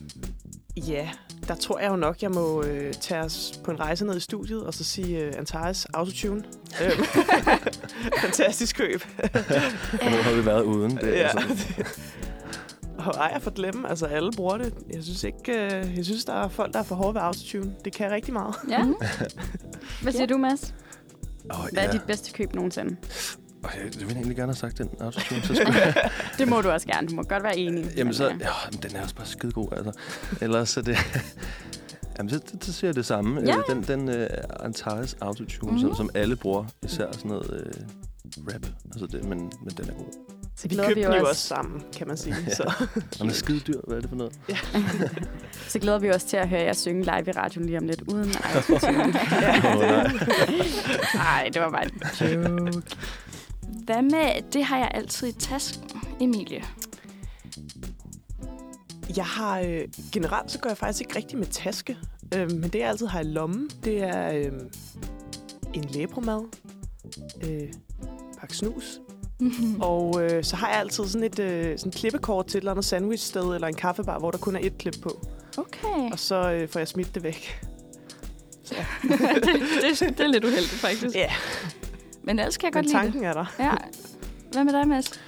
ja, 0.76 1.10
der 1.48 1.54
tror 1.54 1.78
jeg 1.78 1.90
jo 1.90 1.96
nok, 1.96 2.22
jeg 2.22 2.30
må 2.30 2.62
øh, 2.62 2.92
tage 2.94 3.20
os 3.20 3.60
på 3.64 3.70
en 3.70 3.80
rejse 3.80 4.04
ned 4.04 4.16
i 4.16 4.20
studiet, 4.20 4.62
og 4.66 4.74
så 4.74 4.84
sige 4.84 5.18
øh, 5.24 5.32
Antares 5.38 5.84
Autotune. 5.84 6.44
Øhm, 6.84 7.04
Fantastisk 8.24 8.76
køb. 8.76 9.00
Og 10.02 10.10
nu 10.10 10.16
har 10.16 10.34
vi 10.40 10.46
været 10.46 10.62
uden. 10.62 10.90
Det, 10.96 11.02
Ja. 11.12 11.28
altså, 11.28 11.66
Og 12.98 13.14
ej, 13.14 13.30
jeg 13.32 13.42
får 13.42 13.50
glemme, 13.50 13.88
altså 13.88 14.06
alle 14.06 14.32
bruger 14.36 14.58
det. 14.58 14.74
Jeg 14.94 15.02
synes 15.02 15.24
ikke, 15.24 15.52
øh, 15.52 15.96
jeg 15.96 16.04
synes, 16.04 16.24
der 16.24 16.32
er 16.32 16.48
folk, 16.48 16.72
der 16.72 16.78
er 16.78 16.82
for 16.82 16.94
hårde 16.94 17.14
ved 17.14 17.20
autotune. 17.20 17.74
Det 17.84 17.92
kan 17.92 18.10
rigtig 18.10 18.32
meget. 18.32 18.54
Ja. 18.68 18.84
Hvad 20.02 20.12
siger 20.12 20.22
Ja. 20.22 20.26
du, 20.26 20.38
Mads? 20.38 20.74
åh, 21.50 21.56
Hvad 21.72 21.82
er 21.82 21.86
ja. 21.86 21.92
dit 21.92 22.02
bedste 22.06 22.32
køb 22.32 22.54
nogensinde? 22.54 22.96
Åh, 23.64 23.70
jeg, 23.76 23.84
jeg 23.84 24.00
ville 24.00 24.12
egentlig 24.12 24.36
gerne 24.36 24.52
have 24.52 24.56
sagt 24.56 24.78
den 24.78 24.88
autotune. 25.00 25.42
Så 25.42 25.54
skulle 25.54 25.78
jeg, 25.84 26.10
Det 26.38 26.48
må 26.48 26.60
du 26.60 26.70
også 26.70 26.86
gerne. 26.86 27.08
Du 27.08 27.14
må 27.14 27.22
godt 27.22 27.42
være 27.42 27.58
enig. 27.58 27.86
jamen, 27.96 28.14
så, 28.14 28.24
ja, 28.28 28.34
men 28.72 28.80
den 28.82 28.96
er 28.96 29.02
også 29.02 29.14
bare 29.14 29.26
skide 29.26 29.52
god, 29.52 29.68
altså. 29.76 29.92
Ellers 30.40 30.68
så 30.68 30.82
det... 30.82 30.96
Jamen, 32.18 32.30
så, 32.30 32.40
så 32.62 32.72
siger 32.72 32.88
jeg 32.88 32.94
det 32.94 33.06
samme. 33.06 33.40
Ja. 33.46 33.56
Øh, 33.56 33.62
Den, 33.68 33.82
den 33.82 34.08
uh, 34.22 34.26
Antares 34.64 35.16
autotune, 35.20 35.72
mm-hmm. 35.72 35.72
Mhm. 35.74 35.80
som, 35.80 35.96
som 35.96 36.10
alle 36.14 36.36
bruger, 36.36 36.64
især 36.82 37.06
sådan 37.12 37.28
noget 37.30 37.74
uh, 38.38 38.46
rap. 38.54 38.66
Altså 38.84 39.06
det, 39.06 39.24
men, 39.24 39.38
men 39.38 39.74
den 39.76 39.88
er 39.88 39.92
god. 39.94 40.06
så 40.56 40.62
Vi 40.62 40.74
glæder 40.74 40.88
købte 40.88 41.00
vi 41.00 41.06
den 41.06 41.14
jo 41.14 41.22
os. 41.22 41.28
også 41.28 41.46
sammen, 41.46 41.82
kan 41.96 42.08
man 42.08 42.16
sige. 42.16 42.36
Ja. 42.48 42.54
Så. 42.54 42.62
Og 43.12 43.18
den 43.18 43.28
er 43.28 43.32
skide 43.34 43.60
dyr. 43.60 43.80
Hvad 43.86 43.96
er 43.96 44.00
det 44.00 44.08
for 44.10 44.16
noget? 44.16 44.32
Så 45.68 45.78
glæder 45.78 45.98
vi 45.98 46.10
os 46.10 46.24
til 46.24 46.36
at 46.36 46.48
høre 46.48 46.60
jer 46.62 46.72
synge 46.72 47.02
live 47.04 47.24
i 47.28 47.30
radioen 47.32 47.66
lige 47.66 47.78
om 47.78 47.86
lidt, 47.86 48.02
uden 48.02 48.32
autotune. 48.54 48.96
Nej. 49.12 50.10
Nej, 51.14 51.50
det 51.54 51.62
var 51.62 51.70
bare 51.70 51.84
en 51.84 51.90
joke. 52.20 52.82
Hvad 53.90 54.02
med, 54.02 54.42
det 54.52 54.64
har 54.64 54.78
jeg 54.78 54.90
altid 54.94 55.28
i 55.28 55.32
tasken, 55.32 55.90
Emilie. 56.20 56.64
Jeg 59.16 59.24
har 59.24 59.60
øh, 59.60 59.80
generelt 60.12 60.50
så 60.50 60.58
går 60.58 60.70
jeg 60.70 60.76
faktisk 60.76 61.00
ikke 61.00 61.16
rigtig 61.16 61.38
med 61.38 61.46
taske. 61.46 61.96
Øh, 62.34 62.50
men 62.50 62.62
det, 62.62 62.74
jeg 62.74 62.88
altid 62.88 63.06
har 63.06 63.20
i 63.20 63.24
lommen, 63.24 63.70
det 63.84 64.02
er 64.02 64.32
øh, 64.32 64.52
en 65.74 65.84
læbromad, 65.84 66.40
øh, 67.44 67.72
pakke 68.38 68.56
snus, 68.56 69.00
og 69.80 70.22
øh, 70.22 70.44
så 70.44 70.56
har 70.56 70.68
jeg 70.68 70.78
altid 70.78 71.04
sådan 71.06 71.24
et 71.24 71.38
øh, 71.38 71.78
sådan 71.78 71.88
et 71.88 71.94
klippekort 71.94 72.46
til 72.46 72.58
et 72.58 72.60
eller 72.60 72.70
andet 72.70 72.84
sandwichsted 72.84 73.54
eller 73.54 73.68
en 73.68 73.74
kaffebar, 73.74 74.18
hvor 74.18 74.30
der 74.30 74.38
kun 74.38 74.56
er 74.56 74.60
et 74.62 74.78
klip 74.78 74.96
på. 75.02 75.26
Okay. 75.56 76.12
Og 76.12 76.18
så 76.18 76.52
øh, 76.52 76.68
får 76.68 76.80
jeg 76.80 76.88
smidt 76.88 77.14
det 77.14 77.22
væk. 77.22 77.60
det, 79.02 79.20
det, 80.00 80.18
det 80.18 80.20
er 80.20 80.28
lidt 80.28 80.44
uheldigt, 80.44 80.72
faktisk. 80.72 81.16
Ja, 81.16 81.30
Men 82.30 82.38
ellers 82.38 82.56
kan 82.56 82.66
jeg 82.66 82.72
men 82.74 82.84
godt 82.84 82.86
lide 82.86 83.04
det. 83.04 83.12
tanken 83.12 83.24
er 83.24 83.32
der. 83.32 83.54
Ja. 83.58 83.74
Hvad 84.52 84.64
med 84.64 84.72
dig, 84.72 84.88
Mads? 84.88 85.20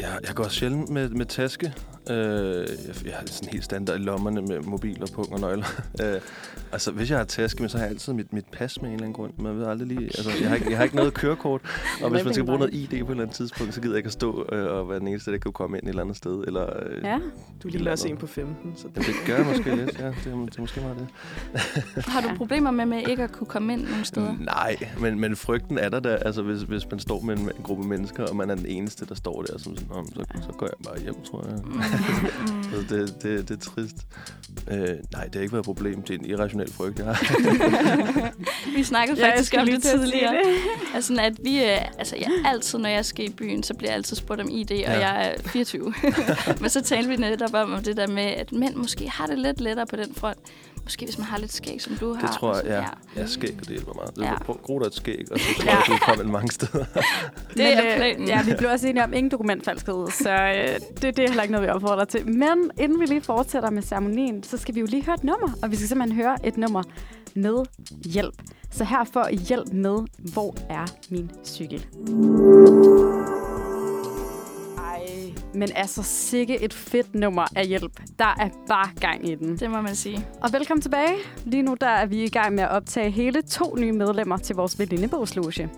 Jeg, 0.00 0.18
jeg 0.26 0.34
går 0.34 0.48
sjældent 0.48 0.88
med, 0.88 1.08
med 1.08 1.26
taske. 1.26 1.74
Øh, 2.10 2.66
jeg, 3.04 3.14
har 3.14 3.22
sådan 3.26 3.48
helt 3.52 3.64
standard 3.64 3.96
i 4.00 4.02
lommerne 4.02 4.42
med 4.42 4.60
mobil 4.60 5.02
og 5.02 5.08
pung 5.14 5.32
og 5.32 5.40
nøgler. 5.40 5.64
øh, 6.02 6.20
altså, 6.72 6.90
hvis 6.90 7.10
jeg 7.10 7.18
har 7.18 7.24
taske 7.24 7.62
med, 7.62 7.68
så 7.70 7.76
har 7.78 7.84
jeg 7.84 7.90
altid 7.92 8.12
mit, 8.12 8.32
mit 8.32 8.44
pas 8.52 8.80
med 8.82 8.88
en 8.88 8.94
eller 8.94 9.04
anden 9.04 9.14
grund. 9.14 9.32
Man 9.38 9.58
ved 9.58 9.66
aldrig 9.66 9.88
lige... 9.88 10.04
Altså, 10.04 10.30
jeg 10.40 10.48
har 10.48 10.54
ikke, 10.56 10.68
jeg 10.70 10.76
har 10.78 10.84
ikke 10.84 10.96
noget 10.96 11.14
kørekort. 11.14 11.60
Og 12.02 12.10
hvis 12.10 12.24
man 12.24 12.34
skal 12.34 12.46
bruge 12.46 12.58
noget 12.58 12.74
ID 12.74 12.88
på 12.88 12.94
et 12.94 13.00
eller 13.10 13.22
andet 13.22 13.36
tidspunkt, 13.36 13.74
så 13.74 13.80
gider 13.80 13.92
jeg 13.94 13.98
ikke 13.98 14.06
at 14.06 14.12
stå 14.12 14.46
øh, 14.52 14.72
og 14.72 14.88
være 14.88 14.98
den 14.98 15.08
eneste, 15.08 15.32
der 15.32 15.38
kan 15.38 15.52
komme 15.52 15.78
ind 15.78 15.84
et 15.86 15.88
eller 15.88 16.02
andet 16.02 16.16
sted. 16.16 16.44
Eller, 16.46 16.66
øh, 16.86 17.04
Ja. 17.04 17.18
Du 17.62 17.68
ligner 17.68 17.90
også 17.90 18.08
en 18.08 18.16
på 18.16 18.26
15. 18.26 18.72
Så 18.76 18.88
Jamen, 18.96 19.06
det 19.08 19.14
gør 19.26 19.36
jeg 19.36 19.46
måske 19.46 19.76
lidt. 19.76 19.98
Ja, 19.98 20.06
det, 20.06 20.14
er, 20.26 20.32
det 20.46 20.56
er 20.56 20.60
måske 20.60 20.80
meget 20.80 20.96
det. 20.98 21.08
Har 22.12 22.20
du 22.20 22.28
problemer 22.36 22.70
med, 22.70 22.86
med 22.86 23.02
ikke 23.08 23.22
at 23.22 23.32
kunne 23.32 23.46
komme 23.46 23.72
ind 23.72 23.88
nogen 23.88 24.04
steder? 24.04 24.34
Nej, 24.40 24.76
men, 25.00 25.20
men 25.20 25.36
frygten 25.36 25.78
er 25.78 25.88
der 25.88 26.00
da. 26.00 26.08
Altså, 26.08 26.42
hvis, 26.42 26.62
hvis 26.62 26.90
man 26.90 27.00
står 27.00 27.20
med 27.20 27.36
en, 27.36 27.42
en 27.42 27.62
gruppe 27.62 27.88
mennesker, 27.88 28.26
og 28.26 28.36
man 28.36 28.50
er 28.50 28.54
den 28.54 28.66
eneste, 28.66 29.06
der 29.06 29.14
står 29.14 29.42
der, 29.42 29.58
som 29.58 29.76
sådan, 29.76 29.88
"Nå, 29.94 30.02
men 30.02 30.12
så, 30.14 30.24
så 30.42 30.52
går 30.58 30.66
jeg 30.66 30.74
bare 30.86 30.98
hjem, 31.00 31.14
tror 31.24 31.44
jeg. 31.48 31.58
Mm. 31.98 32.62
Så 32.62 32.94
det, 32.96 33.22
det, 33.22 33.48
det 33.48 33.56
er 33.56 33.60
trist. 33.70 33.96
Øh, 34.70 34.78
nej, 35.12 35.24
det 35.24 35.34
har 35.34 35.40
ikke 35.40 35.52
været 35.52 35.62
et 35.62 35.64
problem. 35.64 36.02
Det 36.02 36.14
er 36.14 36.18
en 36.18 36.24
irrationel 36.24 36.72
frygt, 36.72 36.98
jeg 36.98 37.06
har. 37.14 38.30
Vi 38.76 38.82
snakkede 38.82 39.20
Ja, 39.20 39.26
faktisk 39.30 39.46
skulle 39.46 39.60
om 39.62 39.68
det 39.68 39.82
tidligere. 39.82 40.32
det. 40.32 40.54
Altså, 40.94 41.16
at 41.20 41.32
vi, 41.44 41.62
øh, 41.64 41.98
altså, 41.98 42.16
jeg 42.16 42.28
altid, 42.44 42.78
når 42.78 42.88
jeg 42.88 43.04
skal 43.04 43.24
i 43.24 43.28
byen, 43.28 43.62
så 43.62 43.74
bliver 43.74 43.90
jeg 43.90 43.96
altid 43.96 44.16
spurgt 44.16 44.40
om 44.40 44.48
ID, 44.50 44.70
og 44.70 44.76
Ja. 44.78 44.92
jeg 45.08 45.34
er 45.44 45.48
24. 45.48 45.94
Men 46.60 46.70
så 46.70 46.80
talte 46.82 47.08
vi 47.08 47.16
netop 47.16 47.54
om, 47.54 47.72
om 47.72 47.82
det 47.82 47.96
der 47.96 48.06
med, 48.06 48.22
at 48.22 48.52
mænd 48.52 48.74
måske 48.74 49.10
har 49.10 49.26
det 49.26 49.38
lidt 49.38 49.60
lettere 49.60 49.86
på 49.86 49.96
den 49.96 50.14
front. 50.16 50.38
Måske 50.84 51.04
hvis 51.04 51.18
man 51.18 51.26
har 51.26 51.38
lidt 51.38 51.52
skæg, 51.52 51.82
som 51.82 51.96
du 51.96 52.12
har. 52.14 52.26
Det 52.26 52.36
tror 52.36 52.48
jeg, 52.54 52.56
sådan, 52.64 52.72
ja. 53.16 53.20
Ja, 53.20 53.26
skæg, 53.26 53.56
det 53.60 53.68
hjælper 53.68 53.92
meget. 53.92 54.10
Ja. 54.18 54.24
Ja. 54.48 54.52
Gro 54.52 54.78
dig 54.78 54.86
et 54.86 54.94
skæg, 54.94 55.24
og 55.32 55.38
så 55.38 55.44
tror 55.56 55.64
Ja. 55.64 55.70
jeg, 55.70 55.82
du 55.86 55.92
kan 55.92 56.00
komme 56.08 56.24
ind 56.24 56.32
mange 56.32 56.50
steder. 56.50 56.84
Det 57.56 57.72
er 57.72 57.76
Men, 57.82 57.86
øh, 57.90 57.96
planen. 57.96 58.28
Ja, 58.28 58.42
vi 58.42 58.52
blev 58.58 58.70
også 58.70 58.88
enige 58.88 59.04
om 59.04 59.12
ingen 59.12 59.30
dokumentfalskhed, 59.30 60.10
så 60.10 60.30
øh, 60.30 60.80
det, 61.02 61.02
det 61.02 61.18
er 61.18 61.28
heller 61.28 61.42
ikke 61.42 61.52
noget, 61.52 61.66
vi 61.66 61.70
opfordrer 61.72 62.04
til. 62.04 62.26
Men 62.28 62.70
inden 62.78 63.00
vi 63.00 63.06
lige 63.06 63.20
fortsætter 63.22 63.70
med 63.70 63.82
ceremonien, 63.82 64.42
så 64.42 64.56
skal 64.58 64.74
vi 64.74 64.80
jo 64.80 64.86
lige 64.86 65.04
høre 65.04 65.14
et 65.14 65.24
nummer, 65.24 65.48
og 65.62 65.70
vi 65.70 65.76
skal 65.76 65.88
simpelthen 65.88 66.16
høre 66.22 66.46
et 66.46 66.56
nummer 66.56 66.82
med 67.34 67.64
hjælp. 68.04 68.34
Så 68.70 68.84
her 68.84 69.04
får 69.12 69.28
I 69.30 69.36
hjælp 69.36 69.72
med, 69.72 69.98
hvor 70.32 70.54
er 70.70 70.86
min 71.10 71.30
cykel? 71.44 71.86
Men 75.54 75.68
altså 75.74 76.02
sikke 76.02 76.62
et 76.62 76.74
fedt 76.74 77.14
nummer 77.14 77.44
af 77.56 77.66
hjælp. 77.66 78.00
Der 78.18 78.34
er 78.38 78.48
bare 78.68 78.88
gang 79.00 79.28
i 79.28 79.34
den. 79.34 79.58
Det 79.58 79.70
må 79.70 79.80
man 79.80 79.94
sige. 79.96 80.26
Og 80.42 80.52
velkommen 80.52 80.82
tilbage. 80.82 81.14
Lige 81.44 81.62
nu 81.62 81.76
der 81.80 81.86
er 81.86 82.06
vi 82.06 82.24
i 82.24 82.28
gang 82.28 82.54
med 82.54 82.64
at 82.64 82.70
optage 82.70 83.10
hele 83.10 83.42
to 83.42 83.76
nye 83.76 83.92
medlemmer 83.92 84.36
til 84.36 84.56
vores 84.56 84.78
venindebogsloge. 84.78 85.70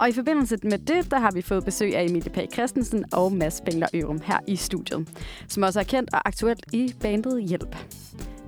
Og 0.00 0.08
i 0.08 0.12
forbindelse 0.12 0.58
med 0.62 0.78
det, 0.78 1.10
der 1.10 1.18
har 1.18 1.30
vi 1.30 1.42
fået 1.42 1.64
besøg 1.64 1.96
af 1.96 2.02
Emilie 2.04 2.30
Pag 2.32 2.48
Christensen 2.52 3.04
og 3.12 3.32
Mads 3.32 3.60
Bengler 3.60 3.88
Ørum 3.94 4.20
her 4.24 4.38
i 4.46 4.56
studiet, 4.56 5.08
som 5.48 5.62
også 5.62 5.80
er 5.80 5.84
kendt 5.84 6.14
og 6.14 6.28
aktuelt 6.28 6.66
i 6.72 6.94
bandet 7.00 7.42
Hjælp. 7.42 7.76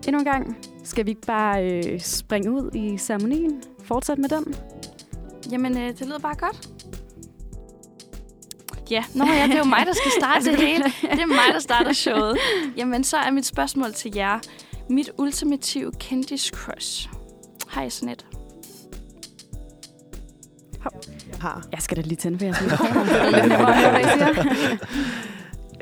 Endnu 0.06 0.18
en 0.18 0.24
gang 0.24 0.56
skal 0.84 1.06
vi 1.06 1.10
ikke 1.10 1.26
bare 1.26 1.70
øh, 1.70 2.00
springe 2.00 2.50
ud 2.50 2.70
i 2.74 2.98
ceremonien. 2.98 3.62
Fortsæt 3.84 4.18
med 4.18 4.28
den. 4.28 4.54
Jamen, 5.50 5.78
øh, 5.78 5.88
det 5.88 6.06
lyder 6.06 6.18
bare 6.18 6.34
godt. 6.34 6.68
Ja, 8.90 9.04
nå 9.14 9.24
ja, 9.24 9.46
det 9.46 9.54
er 9.54 9.58
jo 9.58 9.64
mig, 9.64 9.86
der 9.86 9.92
skal 9.92 10.10
starte 10.20 10.44
det 10.50 10.58
hele. 10.58 10.84
Det 10.84 11.20
er 11.20 11.26
mig, 11.26 11.52
der 11.52 11.60
starter 11.60 11.92
showet. 11.92 12.38
Jamen, 12.76 13.04
så 13.04 13.16
er 13.16 13.30
mit 13.30 13.46
spørgsmål 13.46 13.92
til 13.92 14.12
jer. 14.14 14.38
Mit 14.88 15.10
ultimative 15.18 15.92
kendis 16.00 16.42
crush. 16.54 17.08
Har 17.68 17.82
I 17.82 17.90
sådan 17.90 18.08
et? 18.08 18.26
har. 21.40 21.64
Jeg 21.72 21.82
skal 21.82 21.96
da 21.96 22.02
lige 22.02 22.16
tænde 22.16 22.38
for 22.38 22.46
er 22.46 22.52
siger. 24.18 24.46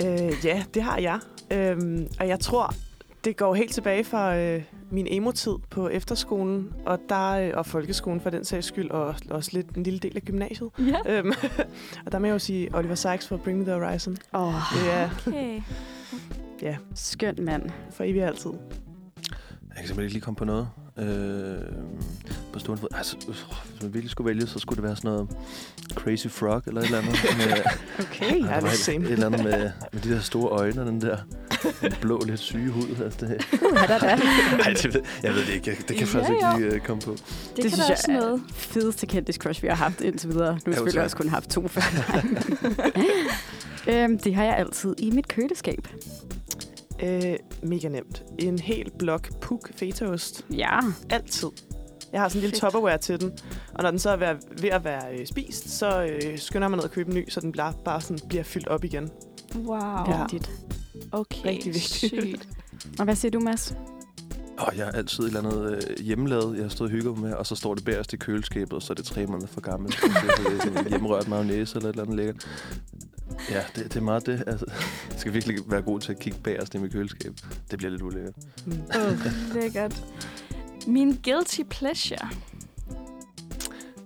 Øh, 0.05 0.45
ja, 0.45 0.65
det 0.75 0.83
har 0.83 0.99
jeg. 0.99 1.19
Øhm, 1.51 2.07
og 2.21 2.29
jeg 2.29 2.41
tror, 2.41 2.75
det 3.25 3.37
går 3.37 3.55
helt 3.55 3.73
tilbage 3.73 4.05
fra 4.05 4.37
øh, 4.37 4.63
min 4.91 5.07
emo-tid 5.11 5.53
på 5.71 5.89
efterskolen, 5.89 6.73
og 6.87 6.99
der 7.09 7.31
øh, 7.31 7.51
og 7.55 7.67
folkeskolen 7.67 8.21
for 8.21 8.31
den 8.31 8.45
sags 8.45 8.67
skyld, 8.67 8.91
og 8.91 9.15
også 9.31 9.51
lidt 9.53 9.69
en 9.77 9.83
lille 9.83 9.99
del 9.99 10.17
af 10.17 10.23
gymnasiet. 10.23 10.71
Ja. 10.79 11.19
Øhm, 11.19 11.33
og 12.07 12.13
der 12.13 12.19
må 12.19 12.27
jeg 12.27 12.33
jo 12.33 12.39
sige 12.39 12.75
Oliver 12.75 12.95
Sykes 12.95 13.29
for 13.29 13.37
Bring 13.37 13.59
Me 13.59 13.65
The 13.65 13.75
Horizon. 13.75 14.17
Oh. 14.33 14.53
Det 14.75 14.93
er, 14.93 15.11
Okay. 15.27 15.61
ja, 16.63 16.77
Skøn 16.95 17.35
mand. 17.41 17.71
for 17.91 18.05
evigt 18.05 18.25
altid. 18.25 18.51
Jeg 18.51 19.77
kan 19.77 19.87
simpelthen 19.87 20.03
ikke 20.03 20.13
lige 20.13 20.23
komme 20.23 20.37
på 20.37 20.45
noget. 20.45 20.69
Øh, 20.99 21.05
på 22.53 22.59
stående 22.59 22.81
fod. 22.81 22.89
Altså, 22.97 23.17
hvis 23.27 23.47
man 23.83 23.95
virkelig 23.95 24.11
skulle 24.11 24.29
vælge, 24.29 24.47
så 24.47 24.59
skulle 24.59 24.77
det 24.77 24.85
være 24.85 24.97
sådan 24.97 25.11
noget 25.11 25.29
Crazy 25.95 26.27
Frog 26.27 26.63
eller 26.67 26.81
et 26.81 26.85
eller 26.85 26.99
andet. 26.99 27.13
med, 27.39 27.63
Okay. 27.99 28.41
Ja, 28.43 28.47
der 28.47 28.61
det 28.61 28.67
er 28.69 28.73
et, 28.73 28.79
same. 28.79 29.05
et 29.07 29.13
eller 29.13 29.27
andet 29.27 29.45
med, 29.45 29.71
med 29.93 30.01
de 30.03 30.11
der 30.15 30.21
store 30.21 30.49
øjne 30.51 30.81
og 30.81 30.87
den 30.87 31.01
der 31.01 31.17
blå, 32.01 32.23
lidt 32.27 32.41
syge 32.41 32.71
hud. 32.71 33.03
Altså, 33.05 33.27
det, 33.27 33.47
Uh, 33.63 33.89
da, 33.89 33.99
da. 33.99 34.17
nej, 34.57 34.73
det 34.83 34.95
ved, 34.95 35.01
jeg 35.23 35.35
ved 35.35 35.41
det 35.47 35.53
ikke. 35.55 35.71
Det 35.71 35.87
kan 35.87 35.97
jeg 36.01 36.09
faktisk 36.09 36.33
Ja, 36.43 36.55
ikke 36.57 36.69
lige 36.69 36.81
uh, 36.81 36.87
komme 36.87 37.03
på. 37.03 37.11
Det, 37.11 37.21
Det 37.57 37.63
kan 37.65 37.71
synes 37.73 37.89
jeg 37.89 37.97
også 37.97 38.13
er- 38.13 38.17
noget. 38.21 38.43
Fedeste 38.55 39.07
kendis 39.07 39.37
crush, 39.37 39.63
vi 39.63 39.69
har 39.69 39.75
haft 39.75 40.01
indtil 40.01 40.29
videre. 40.31 40.53
Nu 40.53 40.55
har 40.55 40.61
jeg 40.67 40.67
Jo, 40.67 40.73
selvfølgelig 40.73 40.95
tak. 40.95 41.05
også 41.05 41.17
kun 41.17 41.29
haft 41.29 41.51
to 41.51 41.69
før. 41.69 41.83
øhm, 43.93 44.19
det 44.19 44.35
har 44.35 44.45
jeg 44.45 44.57
altid 44.57 44.95
i 44.99 45.11
mit 45.11 45.29
køleskab. 45.29 45.89
Øh, 47.03 47.37
mega 47.63 47.89
nemt. 47.89 48.25
En 48.39 48.59
hel 48.59 48.91
blok 48.99 49.41
puk 49.41 49.71
fetaost. 49.77 50.45
Ja. 50.51 50.79
Altid. 51.11 51.49
Jeg 52.13 52.21
har 52.21 52.29
sådan 52.29 52.39
en 52.39 52.41
lille 52.41 52.53
Fedt. 52.55 52.61
topperware 52.61 52.99
til 52.99 53.21
den. 53.21 53.33
Og 53.75 53.83
når 53.83 53.91
den 53.91 53.99
så 53.99 54.11
er 54.11 54.17
ved 54.17 54.27
at, 54.27 54.37
ved 54.63 54.71
at 54.71 54.85
være 54.85 55.03
øh, 55.19 55.27
spist, 55.27 55.71
så 55.71 56.03
øh, 56.03 56.39
skynder 56.39 56.65
jeg 56.65 56.71
mig 56.71 56.77
ned 56.77 56.85
og 56.85 56.91
købe 56.91 57.11
en 57.11 57.17
ny, 57.17 57.29
så 57.29 57.41
den 57.41 57.53
bare, 57.53 57.73
bare 57.85 58.01
sådan 58.01 58.19
bliver 58.29 58.43
fyldt 58.43 58.69
op 58.69 58.85
igen. 58.85 59.11
Wow. 59.57 59.79
Ja. 60.09 60.25
Okay, 61.13 61.45
Rigtig 61.45 61.75
vigtigt. 61.75 61.85
sygt. 62.35 62.49
Og 62.99 63.05
hvad 63.05 63.15
siger 63.17 63.31
du, 63.31 63.41
Mads? 63.41 63.75
Og 64.59 64.77
jeg 64.77 64.85
har 64.85 64.93
altid 64.93 65.25
et 65.25 65.37
eller 65.37 65.51
andet 65.51 65.75
øh, 65.91 66.05
hjemmelavet, 66.05 66.57
jeg 66.57 66.65
har 66.65 66.69
stået 66.69 66.91
og 66.91 66.97
hygget 66.97 67.19
med, 67.19 67.33
og 67.33 67.47
så 67.47 67.55
står 67.55 67.75
det 67.75 67.85
bagerst 67.85 68.13
i 68.13 68.17
køleskabet, 68.17 68.73
og 68.73 68.83
så 68.83 68.93
er 68.93 68.95
det 68.95 69.05
tre 69.05 69.27
måneder 69.27 69.47
for 69.47 69.61
gammelt. 69.61 69.95
Så 69.95 70.01
det 70.49 70.59
er 70.59 70.63
sådan 70.65 70.79
en 70.85 70.89
hjemmerørt 70.89 71.29
mayonnaise 71.29 71.77
eller 71.77 71.89
et 71.89 71.93
eller 71.93 72.03
andet 72.03 72.17
lækkert. 72.17 72.49
Ja, 73.51 73.63
det, 73.77 73.85
det 73.85 73.97
er 73.97 74.01
meget 74.01 74.27
det. 74.27 74.45
Altså, 74.47 74.67
jeg 75.11 75.19
skal 75.19 75.33
virkelig 75.33 75.59
være 75.67 75.83
god 75.83 76.01
til 76.01 76.13
at 76.13 76.19
kigge 76.19 76.39
bagerst 76.45 76.75
i 76.75 76.79
mit 76.79 76.93
køleskab. 76.93 77.33
Det 77.71 77.79
bliver 77.79 77.91
lidt 77.91 78.03
ulækkert. 78.03 78.35
Mm. 78.67 78.73
Lækkert. 79.55 80.05
Min 80.87 81.21
guilty 81.25 81.61
pleasure. 81.71 82.29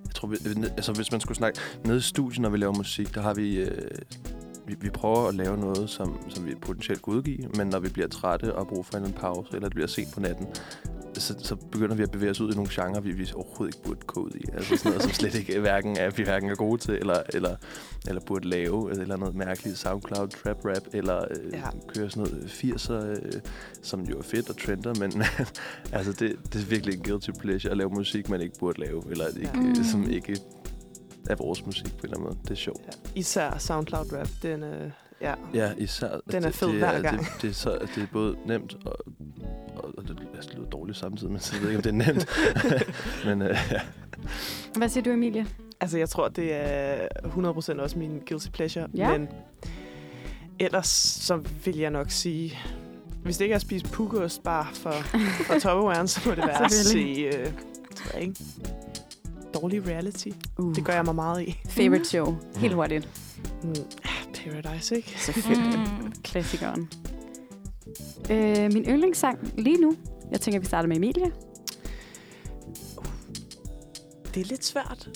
Jeg 0.04 0.14
tror, 0.14 0.28
vi, 0.28 0.36
altså, 0.76 0.92
hvis 0.92 1.12
man 1.12 1.20
skulle 1.20 1.38
snakke 1.38 1.58
nede 1.84 1.98
i 1.98 2.00
studiet, 2.00 2.38
når 2.38 2.48
vi 2.48 2.58
laver 2.58 2.74
musik, 2.74 3.14
der 3.14 3.20
har 3.20 3.34
vi... 3.34 3.56
Øh, 3.56 3.88
vi, 4.66 4.74
vi 4.80 4.90
prøver 4.90 5.28
at 5.28 5.34
lave 5.34 5.56
noget, 5.56 5.90
som, 5.90 6.30
som 6.30 6.46
vi 6.46 6.54
potentielt 6.54 7.04
kan 7.04 7.14
udgive, 7.14 7.48
men 7.56 7.66
når 7.66 7.78
vi 7.78 7.88
bliver 7.88 8.08
trætte 8.08 8.54
og 8.54 8.66
bruger 8.68 8.82
for 8.82 8.98
en 8.98 9.12
pause, 9.12 9.48
eller 9.54 9.68
det 9.68 9.74
bliver 9.74 9.86
sent 9.88 10.14
på 10.14 10.20
natten, 10.20 10.46
så, 11.20 11.34
så 11.38 11.56
begynder 11.56 11.94
vi 11.94 12.02
at 12.02 12.10
bevæge 12.10 12.30
os 12.30 12.40
ud 12.40 12.52
i 12.52 12.54
nogle 12.54 12.70
genrer, 12.72 13.00
vi, 13.00 13.12
vi 13.12 13.30
overhovedet 13.34 13.74
ikke 13.74 13.86
burde 13.88 14.00
gå 14.06 14.20
ud 14.20 14.30
i. 14.34 14.44
Altså 14.52 14.76
sådan 14.76 14.90
noget, 14.90 15.02
som 15.02 15.12
slet 15.12 15.34
ikke 15.34 15.60
hverken 15.60 15.96
er, 15.96 16.10
vi 16.10 16.22
hverken 16.22 16.50
er 16.50 16.54
gode 16.54 16.80
til, 16.80 16.94
eller, 16.94 17.22
eller, 17.34 17.56
eller 18.08 18.20
burde 18.26 18.48
lave, 18.48 18.90
eller 19.00 19.16
noget 19.16 19.34
mærkeligt 19.34 19.78
SoundCloud, 19.78 20.28
trap 20.28 20.64
rap, 20.64 20.82
eller 20.92 21.24
øh, 21.30 21.52
Ja. 21.52 21.62
køre 21.94 22.10
sådan 22.10 22.30
noget 22.32 22.44
80'er, 22.46 22.92
øh, 22.92 23.40
som 23.82 24.00
jo 24.00 24.18
er 24.18 24.22
fedt 24.22 24.48
og 24.50 24.56
trender, 24.56 24.94
men 25.00 25.12
altså 25.98 26.12
det, 26.12 26.36
det 26.52 26.60
er 26.62 26.66
virkelig 26.66 26.94
en 26.96 27.02
guilty 27.02 27.30
pleasure 27.40 27.70
at 27.70 27.76
lave 27.78 27.90
musik, 27.90 28.28
man 28.28 28.40
ikke 28.40 28.58
burde 28.58 28.80
lave, 28.80 29.02
eller 29.10 29.26
ikke, 29.26 29.40
Ja. 29.54 29.60
mm. 29.60 29.68
Mm. 29.68 29.84
som 29.84 30.10
ikke 30.10 30.38
er 31.30 31.34
vores 31.36 31.66
musik 31.66 31.84
på 31.84 31.90
en 31.98 32.04
eller 32.04 32.16
anden 32.16 32.24
måde. 32.24 32.38
Det 32.42 32.50
er 32.50 32.54
sjovt. 32.54 32.80
Ja. 32.86 32.92
Især 33.20 33.58
SoundCloud 33.58 34.12
rap, 34.12 34.28
den 34.42 34.62
øh, 34.62 34.90
ja. 35.20 35.34
Ja, 35.54 35.72
især. 35.78 36.08
Den 36.30 36.36
er 36.44 36.48
det, 36.48 36.54
fed 36.54 36.68
det 36.68 36.76
hver 36.78 37.02
gang. 37.02 37.18
Det, 37.20 37.28
det, 37.42 37.50
er 37.50 37.54
så, 37.54 37.78
det 37.94 38.02
er 38.02 38.06
både 38.12 38.36
nemt 38.46 38.76
og, 38.84 38.96
det, 39.06 39.11
dårligt 40.82 40.98
samtidig, 40.98 41.32
men 41.32 41.40
så 41.40 41.52
ved 41.52 41.60
jeg 41.60 41.78
ikke, 41.78 41.90
om 41.90 41.98
det 41.98 42.06
er 42.06 42.12
nemt. 42.12 42.26
men 43.26 43.42
øh, 43.42 43.56
ja. 43.70 43.80
Hvad 44.76 44.88
siger 44.88 45.04
du, 45.04 45.10
Emilie? 45.10 45.46
Altså, 45.80 45.98
jeg 45.98 46.08
tror, 46.08 46.28
det 46.28 46.48
er 46.52 47.08
100% 47.24 47.80
også 47.80 47.98
min 47.98 48.22
guilty 48.28 48.48
pleasure. 48.48 48.88
Ja. 48.94 49.18
Men 49.18 49.28
ellers 50.58 50.86
så 50.86 51.40
vil 51.64 51.76
jeg 51.78 51.90
nok 51.90 52.10
sige, 52.10 52.58
hvis 53.22 53.36
det 53.36 53.44
ikke 53.44 53.52
er 53.52 53.56
at 53.56 53.62
spise 53.62 53.84
pukost 53.84 54.42
bare 54.42 54.66
for, 54.74 54.92
for 55.46 55.58
topperwaren, 55.58 56.08
så 56.08 56.20
må 56.26 56.34
det 56.34 56.44
være 56.48 56.64
at 56.64 56.72
se 56.72 56.98
øh, 56.98 57.46
det 58.14 58.20
ikke, 58.20 58.34
dårlig 59.54 59.86
reality. 59.86 60.28
Uh. 60.58 60.74
Det 60.74 60.84
gør 60.84 60.92
jeg 60.92 61.04
mig 61.04 61.14
meget 61.14 61.42
i. 61.42 61.60
Favorite 61.68 62.04
show. 62.04 62.36
Helt 62.56 62.74
hurtigt. 62.74 63.08
Mm, 63.62 63.74
Paradise, 64.34 64.96
ikke? 64.96 65.14
Selvfølgelig. 65.20 65.78
Mm. 65.78 66.12
Klassikeren. 66.24 66.88
Øh, 68.30 68.72
min 68.72 68.84
yndlingssang 68.84 69.52
lige 69.58 69.76
nu. 69.76 69.96
Jeg 70.32 70.40
tænker, 70.40 70.60
vi 70.60 70.66
starter 70.66 70.88
med 70.88 70.96
Emilie. 70.96 71.32
Det 74.34 74.40
er 74.40 74.44
lidt 74.44 74.64
svært. 74.64 75.08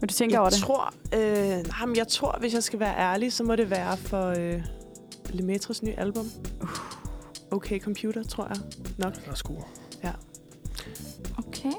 Men 0.00 0.08
du 0.08 0.14
tænker 0.14 0.38
over 0.38 0.46
Jeg 0.46 0.52
det? 0.52 0.60
tror, 0.62 0.94
øh, 1.14 1.66
nej, 1.66 1.86
men 1.86 1.96
jeg 1.96 2.08
tror, 2.08 2.36
hvis 2.40 2.54
jeg 2.54 2.62
skal 2.62 2.80
være 2.80 2.96
ærlig, 2.98 3.32
så 3.32 3.44
må 3.44 3.56
det 3.56 3.70
være 3.70 3.96
for 3.96 4.26
øh, 4.38 4.62
Lemetris 5.30 5.82
nye 5.82 5.94
album. 5.98 6.30
Okay 7.50 7.80
Computer, 7.80 8.22
tror 8.22 8.46
jeg 8.46 8.56
nok. 8.98 9.14
Det 9.14 9.26
er 9.26 9.30
også 9.30 9.44
god. 9.44 9.56
Okay. 11.38 11.72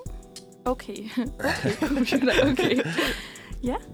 Okay. 0.66 0.96
Okay, 1.40 1.76
computer, 1.88 2.52
okay. 2.52 2.80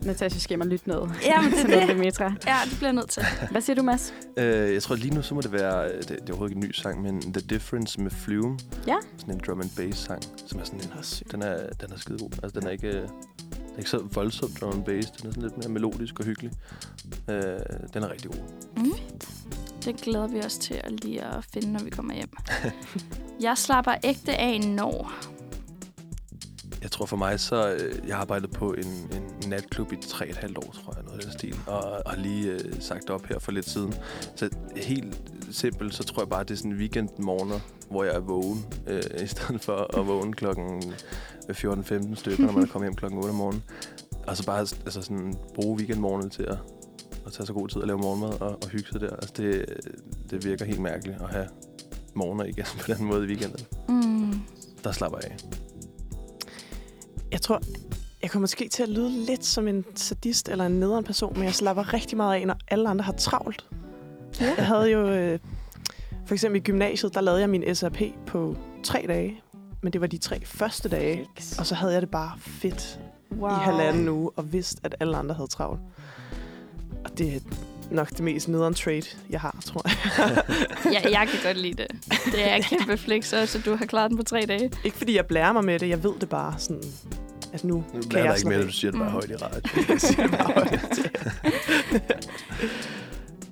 Natasha 0.04 0.40
skal 0.40 0.58
mig 0.58 0.68
lytte 0.68 0.90
noget. 0.90 1.12
Ja, 1.26 1.42
men 1.42 1.52
det 1.52 1.60
er 1.60 1.68
noget 1.68 1.88
det. 1.88 1.96
Demetra. 1.96 2.34
Ja, 2.48 2.56
det 2.70 2.78
bliver 2.78 2.88
jeg 2.88 2.94
nødt 2.94 3.10
til. 3.10 3.24
Hvad 3.52 3.62
siger 3.62 3.76
du, 3.76 3.84
Mads? 3.84 4.14
Øh, 4.38 4.74
jeg 4.74 4.84
tror 4.84 4.96
lige 4.96 5.16
nu, 5.16 5.22
så 5.22 5.36
må 5.36 5.42
det 5.42 5.52
være, 5.52 5.92
øh, 5.92 5.98
det, 5.98 6.10
det 6.10 6.18
er 6.18 6.24
overhovedet 6.30 6.52
ikke 6.52 6.64
en 6.64 6.68
ny 6.68 6.72
sang, 6.72 7.02
men 7.02 7.22
The 7.34 7.42
Difference 7.42 8.02
med 8.02 8.12
Flume. 8.12 8.60
Ja. 8.88 8.96
Sådan 9.18 9.34
en 9.34 9.42
drum 9.48 9.62
and 9.62 9.70
bass 9.78 10.00
sang, 10.00 10.24
som 10.48 10.60
er 10.60 10.64
sådan 10.64 10.80
en, 10.80 10.90
den 11.32 11.42
er, 11.42 11.68
den 11.82 11.92
er 11.92 11.98
skide 11.98 12.18
god. 12.18 12.30
Altså, 12.44 12.60
den 12.60 12.68
er 12.68 12.72
ikke, 12.72 12.88
øh, 12.88 12.94
den 12.94 13.74
er 13.74 13.78
ikke 13.78 13.90
så 13.90 14.08
voldsom 14.14 14.50
drum 14.62 14.74
and 14.74 14.84
bass. 14.84 15.12
Den 15.12 15.28
er 15.28 15.32
sådan 15.32 15.44
lidt 15.44 15.58
mere 15.58 15.70
melodisk 15.70 16.20
og 16.20 16.26
hyggelig. 16.26 16.52
Øh, 17.30 17.36
den 17.94 18.04
er 18.04 18.12
rigtig 18.12 18.32
god. 18.32 18.40
Mm. 18.78 18.92
Det 19.86 19.96
glæder 19.96 20.28
vi 20.28 20.40
os 20.40 20.58
til 20.58 20.82
at 20.84 21.04
lige 21.04 21.22
at 21.24 21.46
finde, 21.54 21.72
når 21.72 21.84
vi 21.84 21.90
kommer 21.90 22.14
hjem. 22.14 22.30
Jeg 23.42 23.58
slapper 23.58 23.94
ægte 24.04 24.36
af 24.36 24.62
når. 24.62 25.12
Jeg 26.82 26.92
tror 26.92 27.06
for 27.06 27.18
mig, 27.18 27.40
så 27.40 27.74
øh, 27.74 28.08
jeg 28.08 28.16
har 28.16 28.22
arbejdet 28.22 28.52
på 28.52 28.74
en, 28.74 28.86
en 28.86 29.50
natklub 29.50 29.94
i 29.94 29.96
tre 29.96 30.26
og 30.26 30.30
et 30.30 30.38
halvt 30.38 30.58
år, 30.58 30.76
tror 30.84 30.94
jeg, 30.96 31.04
noget 31.04 31.20
af 31.20 31.24
den 31.24 31.34
stil, 31.34 31.56
og, 31.68 31.82
har 32.08 32.18
lige 32.18 32.52
øh, 32.52 32.82
sagt 32.82 33.10
op 33.10 33.26
her 33.26 33.40
for 33.40 33.52
lidt 33.52 33.70
siden. 33.70 33.94
Så 34.36 34.50
helt 34.76 35.22
simpelt, 35.52 35.94
så 35.94 36.04
tror 36.04 36.22
jeg 36.22 36.30
bare, 36.30 36.44
det 36.44 36.52
er 36.52 36.56
sådan 36.56 36.74
weekendmorgener, 36.74 37.60
hvor 37.90 38.04
jeg 38.04 38.16
er 38.16 38.20
vågen, 38.20 38.66
øh, 38.88 39.04
i 39.24 39.28
stedet 39.28 39.62
for 39.62 40.00
at 40.00 40.08
vågne 40.08 40.34
klokken 40.34 40.94
14-15 41.52 42.16
stykker, 42.16 42.46
når 42.46 42.52
man 42.52 42.64
er 42.64 42.68
kommet 42.68 42.90
hjem 42.90 42.96
klokken 42.96 43.20
8 43.20 43.30
om 43.30 43.36
morgenen. 43.36 43.64
Og 44.28 44.38
så 44.38 44.46
bare 44.46 44.60
altså 44.60 45.02
sådan, 45.02 45.36
bruge 45.56 45.78
weekendmorgenen 45.78 46.30
til 46.30 46.44
at, 46.44 46.58
at 47.26 47.34
tage 47.34 47.48
så 47.48 47.54
god 47.54 47.68
tid 47.68 47.82
at 47.82 47.88
lave 47.88 48.00
morgenmad 48.00 48.42
og, 48.42 48.50
og 48.64 48.70
hygge 48.70 48.88
sig 48.92 49.02
der. 49.02 49.10
Altså 49.10 49.34
det, 49.38 49.66
det 50.30 50.46
virker 50.46 50.66
helt 50.66 50.82
mærkeligt 50.82 51.22
at 51.22 51.30
have 51.30 51.48
morgener 52.14 52.44
igen 52.44 52.66
på 52.82 52.94
den 52.94 53.06
måde 53.06 53.26
i 53.26 53.28
weekenden. 53.28 53.66
Mm. 53.90 54.42
Der 54.84 54.92
slapper 54.92 55.20
jeg 55.24 55.32
af. 55.32 55.59
Jeg 57.32 57.42
tror, 57.42 57.62
jeg 58.22 58.32
kommer 58.32 58.44
måske 58.44 58.70
til 58.70 58.84
at 58.84 58.90
lyde 58.90 59.26
lidt 59.26 59.46
som 59.46 59.68
en 59.68 59.86
sadist 59.96 60.50
eller 60.50 60.66
en 60.66 60.72
nederen 60.72 61.04
person, 61.04 61.34
men 61.36 61.44
jeg 61.44 61.56
slapper 61.56 61.94
rigtig 61.94 62.18
meget 62.18 62.42
af, 62.42 62.48
når 62.48 62.56
alle 62.68 62.90
andre 62.90 63.06
har 63.06 63.14
travlt. 63.14 63.66
Ja. 64.42 64.54
Jeg 64.58 64.68
havde 64.68 64.92
jo... 64.92 65.10
Øh, 65.10 65.40
for 66.26 66.34
eksempel 66.34 66.62
i 66.62 66.64
gymnasiet, 66.64 67.14
der 67.14 67.22
lavede 67.22 67.42
jeg 67.42 67.50
min 67.50 67.76
SRP 67.76 68.02
på 68.28 68.56
tre 68.84 69.06
dage. 69.08 69.42
Men 69.82 69.94
det 69.94 70.02
var 70.02 70.08
de 70.08 70.18
tre 70.18 70.46
første 70.46 70.90
dage. 70.90 71.28
Og 71.60 71.66
så 71.66 71.76
havde 71.76 71.94
jeg 71.94 72.02
det 72.02 72.10
bare 72.10 72.32
fedt 72.40 73.00
wow. 73.32 73.50
i 73.50 73.54
halvanden 73.54 74.10
uge, 74.10 74.32
og 74.36 74.54
vidste, 74.54 74.82
at 74.84 74.96
alle 75.00 75.18
andre 75.18 75.36
havde 75.36 75.48
travlt. 75.48 75.82
Og 77.06 77.18
det 77.18 77.44
nok 77.92 78.10
det 78.10 78.20
mest 78.20 78.48
nederen 78.48 78.74
trait, 78.74 79.18
jeg 79.30 79.42
har, 79.42 79.56
tror 79.66 79.82
jeg. 79.88 80.44
Ja, 80.94 81.20
jeg 81.20 81.28
kan 81.28 81.40
godt 81.44 81.58
lide 81.58 81.74
det. 81.74 81.88
Det 82.26 82.50
er 82.52 82.62
kæmpe 82.78 82.98
flex 82.98 83.34
også, 83.34 83.58
at 83.58 83.66
du 83.66 83.76
har 83.76 83.86
klaret 83.86 84.10
den 84.10 84.18
på 84.18 84.24
tre 84.24 84.42
dage. 84.48 84.72
Ikke 84.84 84.98
fordi 84.98 85.16
jeg 85.16 85.26
blærer 85.26 85.54
mig 85.54 85.64
med 85.66 85.80
det, 85.80 85.90
jeg 85.90 86.04
ved 86.04 86.14
det 86.22 86.30
bare 86.30 86.54
sådan, 86.58 86.84
at 87.54 87.64
nu 87.64 87.84
Nu 87.94 88.02
kan 88.12 88.26
jeg 88.26 88.36
ikke 88.38 88.50
mere, 88.50 88.64
du 88.64 88.72
siger 88.72 88.92
det 88.92 89.00
bare 89.00 89.10
Mm. 89.10 89.14
højt 89.14 89.30
i 89.30 89.36
radio. 89.36 89.84
Jeg 89.94 90.02
siger 90.02 90.22
det 90.28 90.32
bare 90.32 90.54
højt. 90.54 91.00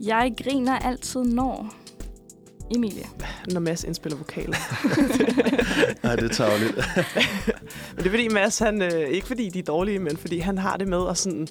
Jeg 0.01 0.33
griner 0.43 0.79
altid 0.79 1.23
når. 1.23 1.73
Emilie. 2.75 3.03
Når 3.51 3.59
Mads 3.59 3.83
indspiller 3.83 4.17
vokaler. 4.17 4.57
Nej, 6.03 6.15
det 6.15 6.23
er 6.31 6.33
tageligt. 6.33 6.75
Men 7.95 7.97
det 7.97 8.05
er 8.05 8.09
fordi 8.09 8.27
Mads, 8.27 8.59
han, 8.59 8.81
øh, 8.81 9.07
ikke 9.09 9.27
fordi 9.27 9.49
de 9.49 9.59
er 9.59 9.63
dårlige, 9.63 9.99
men 9.99 10.17
fordi 10.17 10.39
han 10.39 10.57
har 10.57 10.77
det 10.77 10.87
med 10.87 11.09
at 11.09 11.17
sådan, 11.17 11.47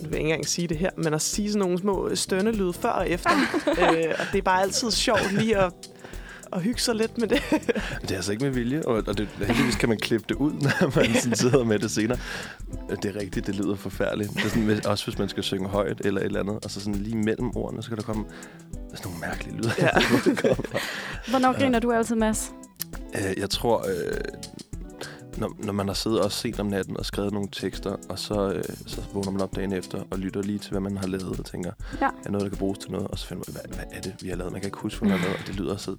nu 0.00 0.08
vil 0.08 0.10
jeg 0.10 0.18
ikke 0.18 0.28
engang 0.30 0.48
sige 0.48 0.68
det 0.68 0.76
her, 0.76 0.90
men 0.96 1.14
at 1.14 1.22
sige 1.22 1.48
sådan 1.48 1.60
nogle 1.60 1.78
små 1.78 2.14
stønnelyde 2.14 2.72
før 2.72 2.88
og 2.90 3.10
efter. 3.10 3.30
øh, 3.80 4.14
og 4.18 4.24
det 4.32 4.38
er 4.38 4.42
bare 4.44 4.62
altid 4.62 4.90
sjovt 4.90 5.32
lige 5.32 5.56
at, 5.58 5.72
at 6.52 6.62
hygge 6.62 6.80
sig 6.80 6.94
lidt 6.94 7.18
med 7.18 7.28
det. 7.28 7.42
Det 8.02 8.10
er 8.10 8.16
altså 8.16 8.32
ikke 8.32 8.44
med 8.44 8.52
vilje, 8.52 8.82
og, 8.86 9.02
og 9.06 9.18
det, 9.18 9.28
heldigvis 9.38 9.74
kan 9.76 9.88
man 9.88 9.98
klippe 9.98 10.26
det 10.28 10.34
ud, 10.34 10.52
når 10.80 10.96
man 10.96 11.14
sådan 11.14 11.36
sidder 11.36 11.64
med 11.64 11.78
det 11.78 11.90
senere. 11.90 12.18
Det 13.02 13.16
er 13.16 13.20
rigtigt, 13.20 13.46
det 13.46 13.56
lyder 13.56 13.76
forfærdeligt. 13.76 14.30
Det 14.34 14.44
er 14.44 14.48
sådan, 14.48 14.62
hvis- 14.62 14.86
også 14.86 15.04
hvis 15.06 15.18
man 15.18 15.28
skal 15.28 15.42
synge 15.42 15.68
højt 15.68 16.00
eller 16.04 16.20
et 16.20 16.24
eller 16.26 16.40
andet, 16.40 16.64
og 16.64 16.70
så 16.70 16.80
sådan 16.80 16.94
lige 16.94 17.16
mellem 17.16 17.56
ordene, 17.56 17.82
så 17.82 17.88
kan 17.88 17.96
der 17.98 18.04
komme 18.04 18.24
sådan 18.94 19.02
nogle 19.12 19.20
mærkelige 19.20 19.56
lyde. 19.56 19.72
Ja. 19.78 19.88
Hvornår 21.30 21.52
griner 21.58 21.78
du 21.78 21.92
altid, 21.92 22.16
Mads? 22.16 22.52
Øh, 23.14 23.38
jeg 23.38 23.50
tror, 23.50 23.78
øh, 23.88 24.16
når, 25.40 25.56
når 25.58 25.72
man 25.72 25.86
har 25.86 25.94
siddet 25.94 26.20
og 26.20 26.32
set 26.32 26.60
om 26.60 26.66
natten 26.66 26.96
og 26.96 27.06
skrevet 27.06 27.32
nogle 27.32 27.48
tekster, 27.52 27.96
og 28.08 28.18
så, 28.18 28.52
øh, 28.52 28.64
så 28.86 29.02
vågner 29.12 29.30
man 29.30 29.40
op 29.42 29.56
dagen 29.56 29.72
efter 29.72 30.02
og 30.10 30.18
lytter 30.18 30.42
lige 30.42 30.58
til, 30.58 30.70
hvad 30.70 30.80
man 30.80 30.96
har 30.96 31.06
lavet, 31.06 31.38
og 31.38 31.44
tænker, 31.44 31.72
Ja. 32.00 32.08
er 32.24 32.30
noget, 32.30 32.42
der 32.44 32.48
kan 32.48 32.58
bruges 32.58 32.78
til 32.78 32.90
noget, 32.90 33.08
og 33.08 33.18
så 33.18 33.26
finder 33.26 33.44
man, 33.48 33.52
hvad, 33.54 33.76
hvad 33.76 33.84
er 33.98 34.00
det, 34.00 34.14
vi 34.22 34.28
har 34.28 34.36
lavet? 34.36 34.52
Man 34.52 34.60
kan 34.60 34.68
ikke 34.68 34.78
huske, 34.78 34.98
hvad 35.00 35.08
man 35.10 35.18
har 35.18 35.26
lavet, 35.26 35.40
og 35.40 35.46
det 35.46 35.56
lyder 35.56 35.76
så, 35.76 35.96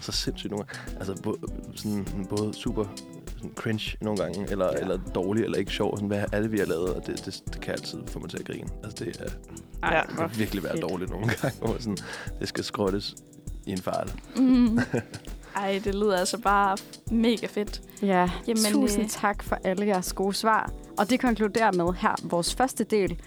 så 0.00 0.12
sindssygt 0.12 0.50
nogle 0.50 0.66
gange. 0.66 0.96
Altså, 0.96 1.22
både, 1.22 1.36
sådan, 1.74 2.26
både 2.30 2.54
super 2.54 2.84
sådan 3.36 3.50
cringe 3.56 3.96
nogle 4.00 4.18
gange, 4.22 4.50
eller, 4.50 4.66
Ja. 4.72 4.78
eller 4.80 4.98
dårlig, 5.14 5.44
eller 5.44 5.58
ikke 5.58 5.72
sjov. 5.72 5.96
Sådan, 5.96 6.08
hvad 6.08 6.24
er 6.32 6.40
det, 6.40 6.52
vi 6.52 6.58
har 6.58 6.66
lavet? 6.66 6.94
Og 6.94 7.06
det, 7.06 7.24
det, 7.26 7.42
det 7.54 7.60
kan 7.60 7.72
altid 7.72 7.98
få 8.06 8.18
mig 8.18 8.30
til 8.30 8.38
at 8.38 8.44
grine. 8.44 8.68
Altså, 8.84 9.04
det 9.04 9.16
er, 9.20 9.30
Ja. 9.92 10.00
det 10.08 10.16
kan 10.16 10.30
virkelig 10.38 10.62
være 10.62 10.72
fedt. 10.72 10.82
dårligt 10.90 11.10
nogle 11.10 11.26
gange, 11.42 11.58
hvor 11.58 11.76
sådan, 11.78 11.96
det 12.40 12.48
skal 12.48 12.64
skrottes 12.64 13.14
i 13.66 13.72
en 13.72 13.78
fart. 13.78 14.14
Mm. 14.36 14.78
Ej, 15.56 15.80
det 15.84 15.94
lyder 15.94 16.16
altså 16.16 16.38
bare 16.38 16.76
mega 17.10 17.46
fedt. 17.46 17.82
Ja, 18.02 18.30
Jamen, 18.46 18.62
tusind 18.72 19.02
øh, 19.02 19.08
tak 19.08 19.42
for 19.42 19.58
alle 19.64 19.86
jeres 19.86 20.12
gode 20.12 20.34
svar. 20.34 20.72
Og 20.98 21.10
det 21.10 21.20
konkluderer 21.20 21.72
med 21.72 21.94
her 21.98 22.14
vores 22.22 22.54
første 22.54 22.84
del 22.84 23.20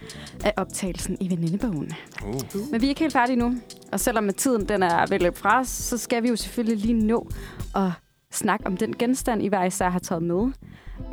af 0.44 0.54
optagelsen 0.58 1.18
i 1.20 1.30
venindebogen. 1.30 1.92
Uh. 2.26 2.72
Men 2.72 2.82
vi 2.82 2.86
er 2.86 2.90
ikke 2.90 3.02
helt 3.02 3.14
færdige 3.14 3.36
nu. 3.36 3.56
Og 3.92 4.00
selvom 4.00 4.24
med 4.24 4.34
tiden 4.34 4.70
den 4.70 4.84
er 4.84 5.06
ved 5.06 5.16
at 5.16 5.22
løbe 5.22 5.38
fra 5.38 5.60
os, 5.60 5.68
så 5.68 5.98
skal 5.98 6.24
vi 6.24 6.28
jo 6.28 6.36
selvfølgelig 6.36 6.86
lige 6.86 7.08
nå 7.08 7.30
at 7.76 7.92
snakke 8.32 8.68
om 8.68 8.78
den 8.78 8.96
genstand, 8.96 9.44
I 9.44 9.48
hver 9.48 9.64
især 9.64 9.90
har 9.90 10.00
taget 10.00 10.24
med, 10.24 10.52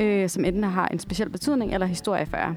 øh, 0.00 0.28
som 0.28 0.44
enten 0.44 0.64
har 0.64 0.88
en 0.88 0.98
speciel 0.98 1.30
betydning 1.30 1.74
eller 1.74 1.86
historie 1.86 2.26
for 2.26 2.36
jer. 2.36 2.54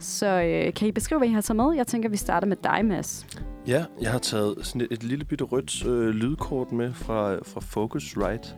Så 0.00 0.26
øh, 0.26 0.74
kan 0.74 0.88
I 0.88 0.92
beskrive, 0.92 1.18
hvad 1.18 1.28
I 1.28 1.32
har 1.32 1.40
taget 1.40 1.56
med? 1.56 1.76
Jeg 1.76 1.86
tænker, 1.86 2.08
vi 2.08 2.16
starter 2.16 2.46
med 2.46 2.56
dig, 2.64 2.84
Mads. 2.84 3.26
Ja, 3.68 3.84
jeg 4.00 4.12
har 4.12 4.18
taget 4.18 4.54
sådan 4.62 4.80
et, 4.80 4.88
et 4.90 5.02
lille 5.02 5.24
bitte 5.24 5.44
rødt 5.44 5.86
øh, 5.86 6.08
lydkort 6.08 6.72
med 6.72 6.94
fra, 6.94 7.36
fra 7.36 7.60
Focusrite, 7.60 8.48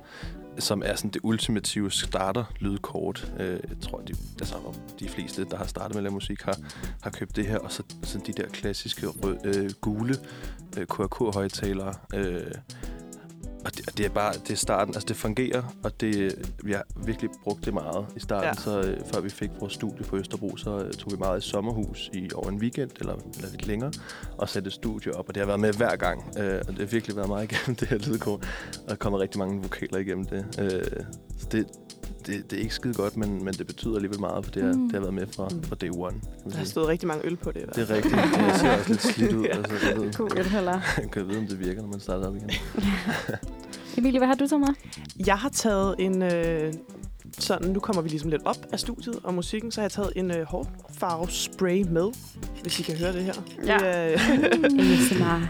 som 0.58 0.82
er 0.86 0.94
sådan 0.94 1.10
det 1.10 1.20
ultimative 1.22 1.90
starter-lydkort. 1.90 3.32
Øh, 3.40 3.48
jeg 3.48 3.80
tror, 3.80 3.98
de, 3.98 4.14
altså, 4.40 4.56
de 5.00 5.08
fleste, 5.08 5.44
der 5.44 5.56
har 5.56 5.66
startet 5.66 5.94
med 5.94 5.98
at 5.98 6.02
lave 6.02 6.12
musik, 6.12 6.42
har, 6.42 6.58
har 7.02 7.10
købt 7.10 7.36
det 7.36 7.46
her. 7.46 7.58
Og 7.58 7.72
så 7.72 7.82
sådan 8.02 8.26
de 8.26 8.42
der 8.42 8.48
klassiske 8.48 9.06
rød, 9.06 9.36
øh, 9.44 9.70
gule 9.80 10.14
øh, 10.78 10.86
QRK-højtalere. 10.86 11.94
Øh, 12.14 12.52
og 13.64 13.76
det, 13.76 13.88
og 13.88 13.98
det 13.98 14.06
er 14.06 14.10
bare 14.10 14.32
det 14.32 14.50
er 14.50 14.56
starten. 14.56 14.94
Altså, 14.94 15.06
det 15.08 15.16
fungerer, 15.16 15.62
og 15.82 16.00
det, 16.00 16.34
vi 16.64 16.72
har 16.72 16.84
virkelig 16.96 17.30
brugt 17.44 17.64
det 17.64 17.74
meget 17.74 18.06
i 18.16 18.20
starten. 18.20 18.48
Ja. 18.48 18.54
Så 18.54 18.80
øh, 18.80 19.00
før 19.14 19.20
vi 19.20 19.30
fik 19.30 19.50
vores 19.60 19.72
studie 19.72 20.04
på 20.04 20.16
Østerbro, 20.16 20.56
så 20.56 20.78
øh, 20.78 20.92
tog 20.92 21.12
vi 21.12 21.16
meget 21.18 21.44
i 21.44 21.48
sommerhus 21.48 22.10
i 22.12 22.30
over 22.34 22.48
en 22.48 22.56
weekend, 22.56 22.90
eller, 23.00 23.14
eller 23.36 23.50
lidt 23.50 23.66
længere, 23.66 23.92
og 24.38 24.48
satte 24.48 24.68
et 24.68 24.72
studie 24.72 25.14
op. 25.14 25.28
Og 25.28 25.34
det 25.34 25.40
har 25.40 25.46
været 25.46 25.60
med 25.60 25.72
hver 25.72 25.96
gang. 25.96 26.38
Øh, 26.38 26.60
og 26.68 26.72
det 26.72 26.78
har 26.78 26.86
virkelig 26.86 27.16
været 27.16 27.28
meget 27.28 27.44
igennem 27.52 27.76
det 27.76 27.88
her 27.88 27.98
lydkort. 27.98 28.40
Og 28.40 28.86
der 28.86 28.92
er 28.92 28.96
kommet 28.96 29.20
rigtig 29.20 29.38
mange 29.38 29.62
vokaler 29.62 29.98
igennem 29.98 30.26
det. 30.26 30.44
Øh, 30.58 31.04
så 31.38 31.46
det, 31.52 31.66
det, 32.26 32.50
det 32.50 32.56
er 32.58 32.62
ikke 32.62 32.74
skide 32.74 32.94
godt, 32.94 33.16
men, 33.16 33.44
men 33.44 33.54
det 33.54 33.66
betyder 33.66 33.94
alligevel 33.94 34.20
meget, 34.20 34.44
for 34.44 34.52
det 34.52 34.62
har, 34.62 34.72
Mm. 34.72 34.82
det 34.82 34.92
har 34.92 35.00
været 35.00 35.14
med 35.14 35.26
fra, 35.26 35.48
Mm. 35.48 35.62
fra 35.62 35.76
day 35.80 35.88
one. 35.92 36.16
Der 36.50 36.56
har 36.56 36.64
stået 36.64 36.88
rigtig 36.88 37.06
mange 37.08 37.26
øl 37.26 37.36
på 37.36 37.52
det. 37.52 37.62
hvert 37.62 37.76
Det 37.76 37.90
er 37.90 37.94
rigtigt. 37.94 38.14
Det 38.14 38.56
ser 38.60 38.76
også 38.78 38.88
lidt 38.88 39.02
slidt 39.02 39.32
ud. 39.32 39.44
Ja. 39.44 39.56
Altså, 39.56 39.88
jeg 39.88 39.96
ved, 40.00 40.12
God 40.12 40.30
et 40.38 40.46
heller. 40.46 40.80
jeg 41.02 41.10
kan 41.12 41.28
vide, 41.28 41.38
om 41.38 41.46
det 41.46 41.60
virker, 41.60 41.82
når 41.82 41.88
man 41.88 42.00
starter 42.00 42.26
op 42.28 42.36
igen. 42.36 42.50
Emilie, 43.98 44.18
hvad 44.18 44.28
har 44.28 44.34
du 44.34 44.46
taget 44.46 44.60
med? 44.60 44.68
Jeg 45.26 45.38
har 45.38 45.48
taget 45.48 45.94
en... 45.98 46.22
Øh, 46.22 46.72
sådan, 47.38 47.70
nu 47.70 47.80
kommer 47.80 48.02
vi 48.02 48.08
ligesom 48.08 48.30
lidt 48.30 48.42
op 48.44 48.66
af 48.72 48.80
studiet 48.80 49.18
og 49.24 49.34
musikken, 49.34 49.70
så 49.72 49.80
har 49.80 49.84
jeg 49.84 49.92
taget 49.92 50.12
en 50.16 50.30
øh, 50.30 50.42
hårfarvespray 50.46 51.84
med, 51.90 52.06
hvis 52.62 52.80
I 52.80 52.82
kan 52.82 52.96
høre 52.96 53.12
det 53.12 53.22
her. 53.24 53.32
Ja. 53.66 53.78
Det 53.78 53.86
er, 53.86 54.12
øh, 54.12 54.92
ASMR. 54.92 55.46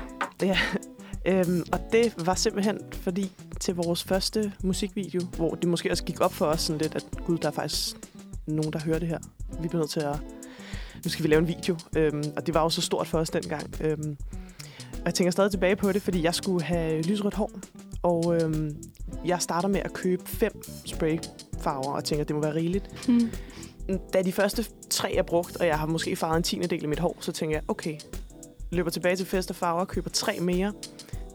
Øhm, 1.27 1.63
og 1.73 1.81
det 1.93 2.15
var 2.27 2.35
simpelthen 2.35 2.79
fordi 2.93 3.33
til 3.61 3.75
vores 3.75 4.05
første 4.05 4.53
musikvideo, 4.63 5.21
hvor 5.37 5.55
det 5.55 5.69
måske 5.69 5.91
også 5.91 6.05
gik 6.05 6.21
op 6.21 6.33
for 6.33 6.47
os 6.47 6.61
sådan 6.61 6.81
lidt, 6.81 6.95
at 6.95 7.07
gud, 7.27 7.39
der 7.39 7.49
er 7.49 7.53
faktisk 7.53 7.97
nogen, 8.47 8.73
der 8.73 8.79
hører 8.79 8.99
det 8.99 9.09
her. 9.09 9.19
Vi 9.63 9.69
bliver 9.69 9.83
nødt 9.83 9.91
til 9.91 10.01
at... 10.01 10.17
Nu 11.05 11.11
skal 11.11 11.23
vi 11.23 11.29
lave 11.29 11.39
en 11.39 11.49
video. 11.49 11.77
Øhm, 11.97 12.25
og 12.37 12.47
det 12.47 12.55
var 12.55 12.63
jo 12.63 12.69
så 12.69 12.83
stort 12.83 13.07
for 13.07 13.19
os 13.19 13.31
dengang. 13.31 13.75
Øhm, 13.81 14.17
og 14.93 15.07
jeg 15.07 15.15
tænker 15.15 15.31
stadig 15.31 15.51
tilbage 15.51 15.77
på 15.77 15.93
det, 15.93 16.03
fordi 16.03 16.23
jeg 16.23 16.35
skulle 16.35 16.63
have 16.63 17.03
lysrødt 17.03 17.35
hår. 17.35 17.51
Og 18.03 18.35
øhm, 18.35 18.77
jeg 19.25 19.43
starter 19.43 19.69
med 19.69 19.81
at 19.81 19.93
købe 19.93 20.29
fem 20.29 20.63
sprayfarver, 20.87 21.93
og 21.93 22.05
tænker, 22.05 22.21
at 22.21 22.29
det 22.29 22.37
må 22.37 22.43
være 22.43 22.55
rigeligt. 22.55 23.07
Hmm. 23.09 23.31
Da 24.13 24.23
de 24.23 24.33
første 24.33 24.65
tre 24.91 25.15
er 25.15 25.23
brugt, 25.23 25.57
og 25.57 25.67
jeg 25.67 25.79
har 25.79 25.87
måske 25.87 26.17
farvet 26.17 26.37
en 26.37 26.43
tiende 26.43 26.67
del 26.67 26.83
af 26.83 26.89
mit 26.89 26.99
hår, 26.99 27.17
så 27.21 27.33
tænker 27.33 27.57
jeg, 27.57 27.63
okay, 27.69 27.97
løber 28.71 28.91
tilbage 28.91 29.17
til 29.17 29.27
fest 29.27 29.51
og 29.51 29.57
farver 29.57 29.81
og 29.81 29.89
køber 29.89 30.11
tre 30.11 30.39
mere. 30.41 30.73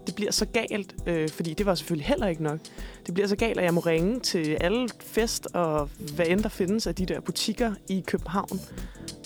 Det 0.07 0.15
bliver 0.15 0.31
så 0.31 0.45
galt, 0.45 0.95
øh, 1.07 1.29
fordi 1.29 1.53
det 1.53 1.65
var 1.65 1.75
selvfølgelig 1.75 2.07
heller 2.07 2.27
ikke 2.27 2.43
nok. 2.43 2.59
Det 3.05 3.13
bliver 3.13 3.27
så 3.27 3.35
galt, 3.35 3.57
at 3.59 3.65
jeg 3.65 3.73
må 3.73 3.79
ringe 3.81 4.19
til 4.19 4.57
alle 4.61 4.89
fest 4.99 5.47
og 5.53 5.89
hvad 6.15 6.25
end 6.27 6.39
der 6.43 6.49
findes 6.49 6.87
af 6.87 6.95
de 6.95 7.05
der 7.05 7.19
butikker 7.19 7.73
i 7.89 8.03
København 8.07 8.59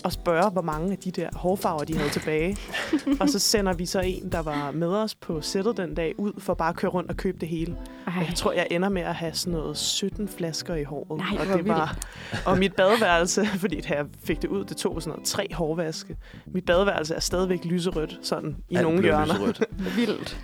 og 0.03 0.11
spørge, 0.11 0.49
hvor 0.49 0.61
mange 0.61 0.91
af 0.91 0.97
de 0.97 1.11
der 1.11 1.29
hårfarver, 1.33 1.83
de 1.83 1.97
havde 1.97 2.09
tilbage. 2.09 2.57
og 3.21 3.29
så 3.29 3.39
sender 3.39 3.73
vi 3.73 3.85
så 3.85 3.99
en, 3.99 4.31
der 4.31 4.39
var 4.39 4.71
med 4.71 4.87
os 4.87 5.15
på 5.15 5.41
sættet 5.41 5.77
den 5.77 5.93
dag, 5.93 6.19
ud 6.19 6.33
for 6.37 6.53
bare 6.53 6.69
at 6.69 6.75
køre 6.75 6.91
rundt 6.91 7.09
og 7.11 7.17
købe 7.17 7.37
det 7.39 7.47
hele. 7.47 7.75
Og 8.05 8.11
Ej. 8.13 8.23
jeg 8.27 8.35
tror, 8.35 8.51
jeg 8.51 8.67
ender 8.71 8.89
med 8.89 9.01
at 9.01 9.15
have 9.15 9.33
sådan 9.33 9.53
noget 9.53 9.77
17 9.77 10.27
flasker 10.27 10.75
i 10.75 10.83
håret. 10.83 11.17
Nej, 11.17 11.37
og 11.53 11.57
det 11.57 11.67
var 11.67 11.97
Og 12.45 12.57
mit 12.57 12.75
badeværelse, 12.79 13.45
fordi 13.63 13.81
da 13.81 13.93
jeg 13.93 14.05
fik 14.23 14.41
det 14.41 14.47
ud, 14.47 14.65
det 14.65 14.77
tog 14.77 15.01
sådan 15.01 15.11
noget 15.11 15.27
tre 15.27 15.47
hårvaske. 15.53 16.17
Mit 16.47 16.65
badeværelse 16.65 17.15
er 17.15 17.19
stadigvæk 17.19 17.65
lyserødt, 17.65 18.19
sådan 18.21 18.55
i 18.69 18.75
Alt 18.75 18.83
nogle 18.83 19.01
hjørner. 19.01 19.25
lyserødt. 19.33 19.63
Vildt. 19.95 20.39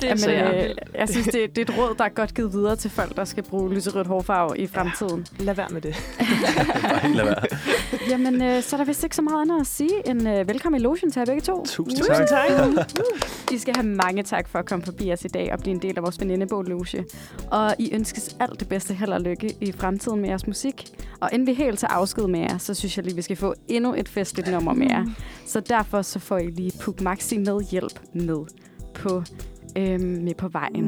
Det 0.00 0.04
er 0.04 0.08
Jamen, 0.08 0.18
så 0.18 0.30
øh, 0.30 0.74
jeg 0.94 1.08
synes, 1.08 1.26
det, 1.26 1.56
det 1.56 1.68
er 1.68 1.72
et 1.72 1.78
råd, 1.78 1.94
der 1.98 2.04
er 2.04 2.08
godt 2.08 2.34
givet 2.34 2.52
videre 2.52 2.76
til 2.76 2.90
folk, 2.90 3.16
der 3.16 3.24
skal 3.24 3.42
bruge 3.42 3.74
lyserødt 3.74 4.06
hårfarve 4.06 4.58
i 4.58 4.66
fremtiden. 4.66 5.26
Lad 5.38 5.54
være 5.54 5.68
med 5.70 5.80
det. 5.80 5.96
Lad 7.16 7.24
være. 7.24 7.46
Jamen, 8.10 8.42
øh, 8.42 8.62
så 8.62 8.76
er 8.76 8.78
der 8.78 8.84
vist 8.84 9.04
ikke 9.04 9.16
så 9.16 9.22
meget 9.22 9.42
andet 9.42 9.60
at 9.60 9.66
sige 9.66 10.10
end 10.10 10.28
øh, 10.28 10.48
velkommen 10.48 10.80
i 10.80 10.84
lotion 10.84 11.10
til 11.10 11.20
jer 11.20 11.26
begge 11.26 11.40
to. 11.40 11.64
Tusind 11.64 11.98
Tusind 11.98 12.28
tak. 12.28 12.48
tak. 12.76 13.02
I 13.54 13.58
skal 13.58 13.76
have 13.76 13.86
mange 13.86 14.22
tak 14.22 14.48
for 14.48 14.58
at 14.58 14.66
komme 14.66 14.84
forbi 14.84 15.12
os 15.12 15.24
i 15.24 15.28
dag 15.28 15.52
og 15.52 15.58
blive 15.58 15.74
en 15.74 15.82
del 15.82 15.96
af 15.96 16.02
vores 16.02 16.20
venindebog 16.20 16.64
Loge. 16.64 17.04
Og 17.50 17.74
I 17.78 17.94
ønskes 17.94 18.36
alt 18.40 18.60
det 18.60 18.68
bedste 18.68 18.94
held 18.94 19.12
og 19.12 19.20
lykke 19.20 19.56
i 19.60 19.72
fremtiden 19.72 20.20
med 20.20 20.28
jeres 20.28 20.46
musik. 20.46 20.84
Og 21.20 21.28
inden 21.32 21.46
vi 21.46 21.54
helt 21.54 21.78
tager 21.78 21.92
afsked 21.92 22.26
med 22.26 22.40
jer, 22.40 22.58
så 22.58 22.74
synes 22.74 22.96
jeg 22.96 23.04
lige, 23.04 23.16
vi 23.16 23.22
skal 23.22 23.36
få 23.36 23.54
endnu 23.68 23.94
et 23.94 24.08
festligt 24.08 24.50
nummer 24.50 24.72
med 24.72 24.86
jer. 24.90 25.04
Så 25.46 25.60
derfor 25.60 26.02
så 26.02 26.18
får 26.18 26.38
I 26.38 26.46
lige 26.46 26.72
Puk 26.80 27.00
Maxi 27.00 27.38
med 27.38 27.70
hjælp 27.70 28.00
med 28.12 28.44
på, 28.94 29.22
øhm, 29.76 30.24
med 30.24 30.34
på 30.34 30.48
vejen. 30.48 30.86